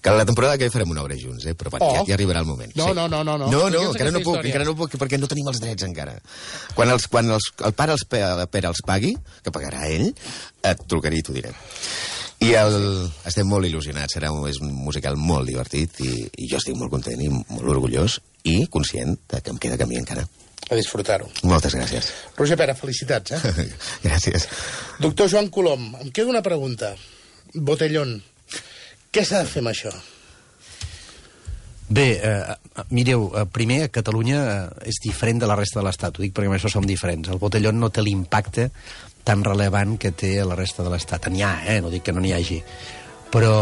que 0.03 0.15
la 0.15 0.27
temporada 0.29 0.59
que 0.61 0.71
farem 0.73 0.93
una 0.93 1.05
obra 1.05 1.17
junts, 1.21 1.47
eh? 1.47 1.55
Però 1.59 1.73
oh. 1.79 1.93
ja, 1.95 2.05
ja 2.09 2.17
arribarà 2.19 2.43
el 2.45 2.51
moment. 2.51 2.75
No, 2.77 2.91
sí. 2.91 2.99
no, 2.99 3.09
no, 3.09 3.23
no. 3.25 3.37
No, 3.39 3.49
no, 3.51 3.71
no 3.71 3.85
encara 3.93 4.13
no 4.15 4.23
puc, 4.25 4.41
encara 4.43 4.69
no 4.69 4.77
puc, 4.79 4.99
perquè 5.01 5.21
no 5.21 5.31
tenim 5.31 5.49
els 5.53 5.63
drets 5.63 5.87
encara. 5.89 6.19
Quan, 6.77 6.93
els, 6.93 7.09
quan 7.13 7.31
els, 7.37 7.51
el 7.65 7.77
pare 7.79 7.97
els, 7.97 8.07
el 8.21 8.47
pere 8.53 8.73
els 8.73 8.85
pagui, 8.87 9.17
que 9.43 9.55
pagarà 9.55 9.89
ell, 9.89 10.13
et 10.67 10.87
trucaré 10.91 11.21
i 11.21 11.27
t'ho 11.27 11.37
diré. 11.37 11.55
I 12.45 12.51
el, 12.61 12.75
estem 13.25 13.49
molt 13.49 13.65
il·lusionats, 13.65 14.13
serà 14.19 14.29
un, 14.33 14.45
és 14.51 14.59
un 14.61 14.75
musical 14.77 15.17
molt 15.17 15.49
divertit 15.49 16.03
i, 16.05 16.27
i 16.45 16.51
jo 16.51 16.61
estic 16.61 16.77
molt 16.77 16.93
content 16.93 17.23
i 17.25 17.31
molt 17.33 17.71
orgullós 17.73 18.19
i 18.47 18.67
conscient 18.71 19.17
que 19.33 19.41
em 19.51 19.63
queda 19.63 19.79
camí 19.81 19.97
encara 19.97 20.27
a 20.67 20.79
disfrutar-ho. 20.79 21.29
Moltes 21.47 21.77
gràcies. 21.79 22.11
Roger 22.37 22.59
Pera, 22.59 22.75
felicitats, 22.79 23.37
eh? 23.37 23.69
gràcies. 24.07 24.49
Doctor 25.03 25.31
Joan 25.31 25.51
Colom, 25.55 25.93
em 26.03 26.11
queda 26.11 26.33
una 26.33 26.43
pregunta. 26.43 26.95
Botellón, 27.55 28.19
què 29.15 29.25
s'ha 29.25 29.45
de 29.45 29.51
fer 29.51 29.63
amb 29.63 29.73
això? 29.73 29.95
Bé, 31.89 32.07
eh, 32.19 32.55
mireu, 32.91 33.29
eh, 33.31 33.45
primer, 33.47 33.85
a 33.85 33.91
Catalunya 33.95 34.39
eh, 34.43 34.89
és 34.91 34.99
diferent 35.05 35.39
de 35.39 35.47
la 35.47 35.55
resta 35.55 35.79
de 35.79 35.87
l'Estat, 35.87 36.19
ho 36.19 36.25
dic 36.25 36.35
perquè 36.35 36.51
amb 36.51 36.59
això 36.59 36.71
som 36.73 36.87
diferents. 36.87 37.31
El 37.31 37.39
botellón 37.39 37.79
no 37.79 37.93
té 37.95 38.03
l'impacte 38.03 38.73
tan 39.27 39.45
relevant 39.47 39.95
que 39.99 40.11
té 40.11 40.41
a 40.43 40.49
la 40.51 40.59
resta 40.59 40.83
de 40.83 40.91
l'Estat. 40.91 41.31
N'hi 41.31 41.45
ha, 41.47 41.61
eh? 41.71 41.79
no 41.81 41.93
dic 41.95 42.09
que 42.09 42.15
no 42.15 42.23
n'hi 42.23 42.35
hagi. 42.35 42.59
Però 43.31 43.55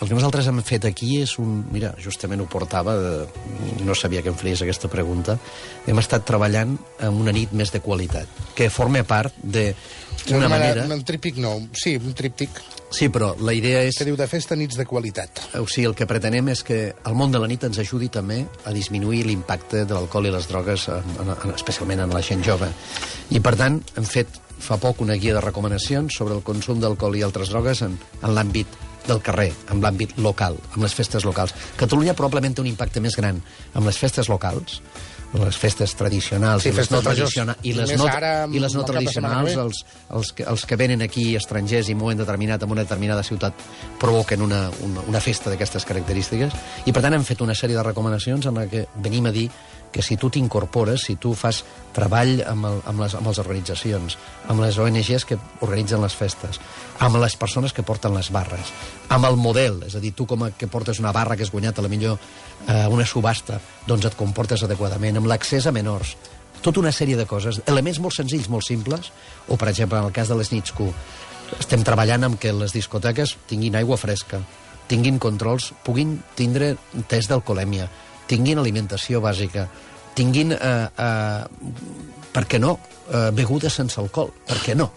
el 0.00 0.08
que 0.08 0.14
nosaltres 0.14 0.48
hem 0.50 0.60
fet 0.66 0.88
aquí 0.88 1.18
és 1.22 1.36
un... 1.42 1.60
Mira, 1.72 1.92
justament 2.02 2.42
ho 2.42 2.48
portava, 2.50 2.96
de, 2.98 3.82
no 3.86 3.94
sabia 3.94 4.22
que 4.22 4.32
em 4.32 4.38
feies 4.38 4.62
aquesta 4.64 4.90
pregunta. 4.92 5.38
Hem 5.86 6.00
estat 6.02 6.26
treballant 6.26 6.76
en 6.98 7.20
una 7.20 7.34
nit 7.34 7.54
més 7.56 7.72
de 7.74 7.80
qualitat, 7.84 8.30
que 8.58 8.70
forma 8.74 9.04
part 9.06 9.36
de 9.42 9.70
una 10.32 10.48
manera... 10.48 10.86
Un 10.88 11.04
tríptic 11.04 11.38
no, 11.42 11.56
sí, 11.72 11.96
un 11.96 12.14
tríptic. 12.16 12.60
Sí, 12.94 13.08
però 13.12 13.32
la 13.42 13.52
idea 13.56 13.82
és... 13.84 13.96
Que 13.98 14.06
diu 14.08 14.16
de 14.18 14.28
festa 14.30 14.56
nits 14.56 14.78
de 14.78 14.86
qualitat. 14.88 15.42
O 15.60 15.66
sigui, 15.66 15.88
el 15.90 15.96
que 15.98 16.08
pretenem 16.10 16.48
és 16.52 16.62
que 16.66 16.78
el 16.94 17.18
món 17.18 17.34
de 17.34 17.40
la 17.42 17.48
nit 17.50 17.66
ens 17.66 17.80
ajudi 17.82 18.08
també 18.12 18.44
a 18.64 18.72
disminuir 18.74 19.24
l'impacte 19.26 19.84
de 19.84 19.96
l'alcohol 19.96 20.30
i 20.30 20.34
les 20.34 20.48
drogues, 20.50 20.88
en, 20.94 21.20
en, 21.26 21.54
especialment 21.54 22.06
en 22.06 22.14
la 22.14 22.22
gent 22.24 22.44
jove. 22.46 22.70
I, 23.30 23.42
per 23.44 23.54
tant, 23.60 23.80
hem 23.98 24.08
fet 24.08 24.40
fa 24.64 24.78
poc 24.80 25.02
una 25.04 25.18
guia 25.20 25.34
de 25.36 25.42
recomanacions 25.44 26.16
sobre 26.16 26.36
el 26.38 26.44
consum 26.46 26.80
d'alcohol 26.80 27.18
i 27.18 27.24
altres 27.26 27.50
drogues 27.52 27.82
en, 27.84 27.98
en 28.22 28.34
l'àmbit 28.36 28.78
del 29.08 29.20
carrer, 29.24 29.50
amb 29.72 29.84
l'àmbit 29.84 30.16
local, 30.18 30.58
amb 30.72 30.82
les 30.84 30.94
festes 30.96 31.26
locals. 31.28 31.54
Catalunya 31.80 32.16
probablement 32.16 32.54
té 32.56 32.64
un 32.64 32.70
impacte 32.70 33.02
més 33.04 33.16
gran 33.20 33.40
amb 33.74 33.86
les 33.86 33.98
festes 34.00 34.30
locals, 34.32 34.80
les 35.34 35.56
festes 35.58 35.94
tradicionals 35.98 36.62
sí, 36.62 36.70
i 36.70 36.76
les 36.76 36.90
no 36.92 37.00
tradicionals 37.02 37.64
i 37.66 37.72
les 37.74 37.92
no, 37.98 38.06
i 38.54 38.60
les 38.62 38.74
no 38.76 38.84
tradicionals 38.86 39.56
els, 39.58 39.80
els, 40.14 40.32
que, 40.36 40.46
els 40.46 40.64
que 40.68 40.78
venen 40.78 41.02
aquí 41.02 41.32
estrangers 41.34 41.88
i 41.90 41.94
en 41.94 41.98
un 41.98 42.04
moment 42.04 42.22
determinat 42.22 42.62
en 42.62 42.70
una 42.70 42.84
determinada 42.86 43.24
ciutat 43.26 43.64
provoquen 44.00 44.44
una, 44.46 44.68
una, 44.86 45.02
una 45.10 45.22
festa 45.24 45.50
d'aquestes 45.50 45.86
característiques. 45.88 46.54
I 46.86 46.94
per 46.94 47.02
tant 47.02 47.18
hem 47.18 47.26
fet 47.26 47.42
una 47.42 47.56
sèrie 47.58 47.76
de 47.76 47.82
recomanacions 47.86 48.46
en 48.46 48.62
la 48.62 48.68
que 48.70 48.86
venim 49.02 49.26
a 49.26 49.34
dir 49.34 49.48
que 49.94 50.02
si 50.02 50.16
tu 50.18 50.26
t'incorpores, 50.26 51.04
si 51.06 51.14
tu 51.22 51.36
fas 51.38 51.60
treball 51.94 52.40
amb, 52.42 52.66
el, 52.66 52.80
amb, 52.90 53.04
les, 53.04 53.12
amb 53.14 53.28
les 53.30 53.38
organitzacions, 53.38 54.16
amb 54.50 54.64
les 54.64 54.78
ONGs 54.82 55.26
que 55.28 55.38
organitzen 55.62 56.02
les 56.02 56.16
festes, 56.18 56.58
amb 56.98 57.20
les 57.22 57.36
persones 57.38 57.70
que 57.72 57.84
porten 57.86 58.10
les 58.16 58.32
barres, 58.34 58.72
amb 59.14 59.28
el 59.28 59.38
model, 59.38 59.84
és 59.86 59.94
a 59.94 60.02
dir, 60.02 60.10
tu 60.18 60.26
com 60.26 60.42
a, 60.42 60.50
que 60.50 60.66
portes 60.66 60.98
una 60.98 61.14
barra 61.14 61.36
que 61.38 61.46
has 61.46 61.52
guanyat 61.54 61.78
a 61.78 61.84
la 61.86 61.92
millor 61.92 62.18
eh, 62.18 62.88
una 62.90 63.06
subhasta, 63.06 63.60
doncs 63.86 64.10
et 64.10 64.18
comportes 64.18 64.66
adequadament, 64.66 65.20
amb 65.20 65.30
l'accés 65.30 65.70
a 65.70 65.74
menors, 65.76 66.16
tota 66.58 66.82
una 66.82 66.90
sèrie 66.90 67.14
de 67.14 67.28
coses, 67.30 67.62
elements 67.70 68.02
molt 68.02 68.18
senzills, 68.18 68.50
molt 68.50 68.66
simples, 68.66 69.12
o 69.46 69.54
per 69.54 69.70
exemple, 69.70 70.02
en 70.02 70.10
el 70.10 70.16
cas 70.16 70.32
de 70.32 70.40
les 70.40 70.50
nits 70.50 70.74
Q, 70.74 70.90
estem 71.60 71.86
treballant 71.86 72.26
amb 72.26 72.40
que 72.42 72.50
les 72.50 72.74
discoteques 72.74 73.36
tinguin 73.46 73.78
aigua 73.78 74.00
fresca, 74.00 74.42
tinguin 74.90 75.22
controls, 75.22 75.70
puguin 75.86 76.18
tindre 76.34 76.74
test 77.06 77.30
d'alcoholèmia, 77.30 77.86
tinguin 78.30 78.60
alimentació 78.60 79.20
bàsica, 79.24 79.68
tinguin, 80.14 80.52
eh, 80.52 80.88
eh, 80.98 81.44
per 82.34 82.44
què 82.46 82.60
no, 82.60 82.78
eh, 83.10 83.30
begudes 83.34 83.80
sense 83.80 84.00
alcohol, 84.00 84.32
per 84.46 84.60
què 84.64 84.76
no? 84.78 84.90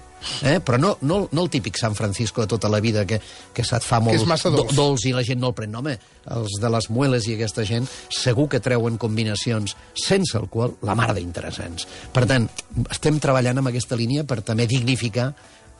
Eh? 0.43 0.59
Però 0.65 0.79
no, 0.81 0.95
no, 1.01 1.19
no 1.31 1.43
el 1.43 1.49
típic 1.49 1.77
San 1.77 1.95
Francisco 1.95 2.41
de 2.41 2.47
tota 2.47 2.69
la 2.69 2.79
vida, 2.79 3.05
que, 3.05 3.19
que 3.53 3.65
se't 3.65 3.85
fa 3.85 3.99
molt 4.03 4.25
massa 4.29 4.49
dolç. 4.53 4.73
dolç 4.75 5.05
i 5.09 5.13
la 5.15 5.23
gent 5.25 5.39
no 5.41 5.51
el 5.51 5.57
pren. 5.57 5.71
No, 5.71 5.83
home, 5.83 5.97
els 6.33 6.57
de 6.61 6.71
les 6.73 6.89
mueles 6.93 7.27
i 7.29 7.35
aquesta 7.35 7.65
gent 7.67 7.87
segur 8.13 8.47
que 8.51 8.61
treuen 8.63 8.97
combinacions 9.01 9.75
sense 9.93 10.37
alcohol 10.39 10.77
la 10.87 10.97
mar 10.97 11.11
d'interessants. 11.15 11.87
Per 12.13 12.25
tant, 12.29 12.49
estem 12.89 13.21
treballant 13.23 13.61
amb 13.61 13.71
aquesta 13.71 13.99
línia 13.99 14.25
per 14.27 14.41
també 14.41 14.67
dignificar 14.69 15.31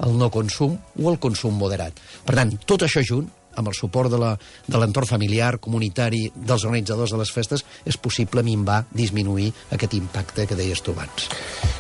el 0.06 0.14
no 0.18 0.30
consum 0.30 0.78
o 1.02 1.10
el 1.10 1.18
consum 1.18 1.58
moderat. 1.58 1.98
Per 2.26 2.38
tant, 2.38 2.54
tot 2.70 2.86
això 2.86 3.02
junt, 3.06 3.32
amb 3.58 3.72
el 3.72 3.78
suport 3.78 4.14
de 4.14 4.78
l'entorn 4.78 5.10
familiar, 5.10 5.58
comunitari, 5.60 6.28
dels 6.36 6.66
organitzadors 6.66 7.14
de 7.14 7.22
les 7.22 7.34
festes, 7.34 7.66
és 7.86 7.98
possible 7.98 8.46
minvar, 8.46 8.84
disminuir 8.92 9.52
aquest 9.76 9.98
impacte 9.98 10.48
que 10.48 10.58
deies 10.58 10.82
tu 10.82 10.96
abans. 10.96 11.30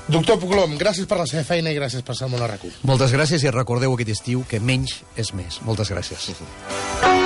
Doctor 0.07 0.39
Puglom, 0.41 0.77
gràcies 0.79 1.07
per 1.07 1.19
la 1.19 1.27
seva 1.29 1.45
feina 1.47 1.71
i 1.71 1.77
gràcies 1.77 2.05
per 2.05 2.15
ser 2.15 2.29
molt 2.31 2.45
a 2.45 2.51
Moltes 2.87 3.13
gràcies 3.13 3.43
i 3.43 3.53
recordeu 3.53 3.93
aquest 3.93 4.15
estiu 4.17 4.45
que 4.49 4.59
menys 4.59 5.01
és 5.15 5.33
més. 5.33 5.61
Moltes 5.67 5.91
gràcies. 5.91 6.29
Sí, 6.29 6.37
sí. 6.37 7.25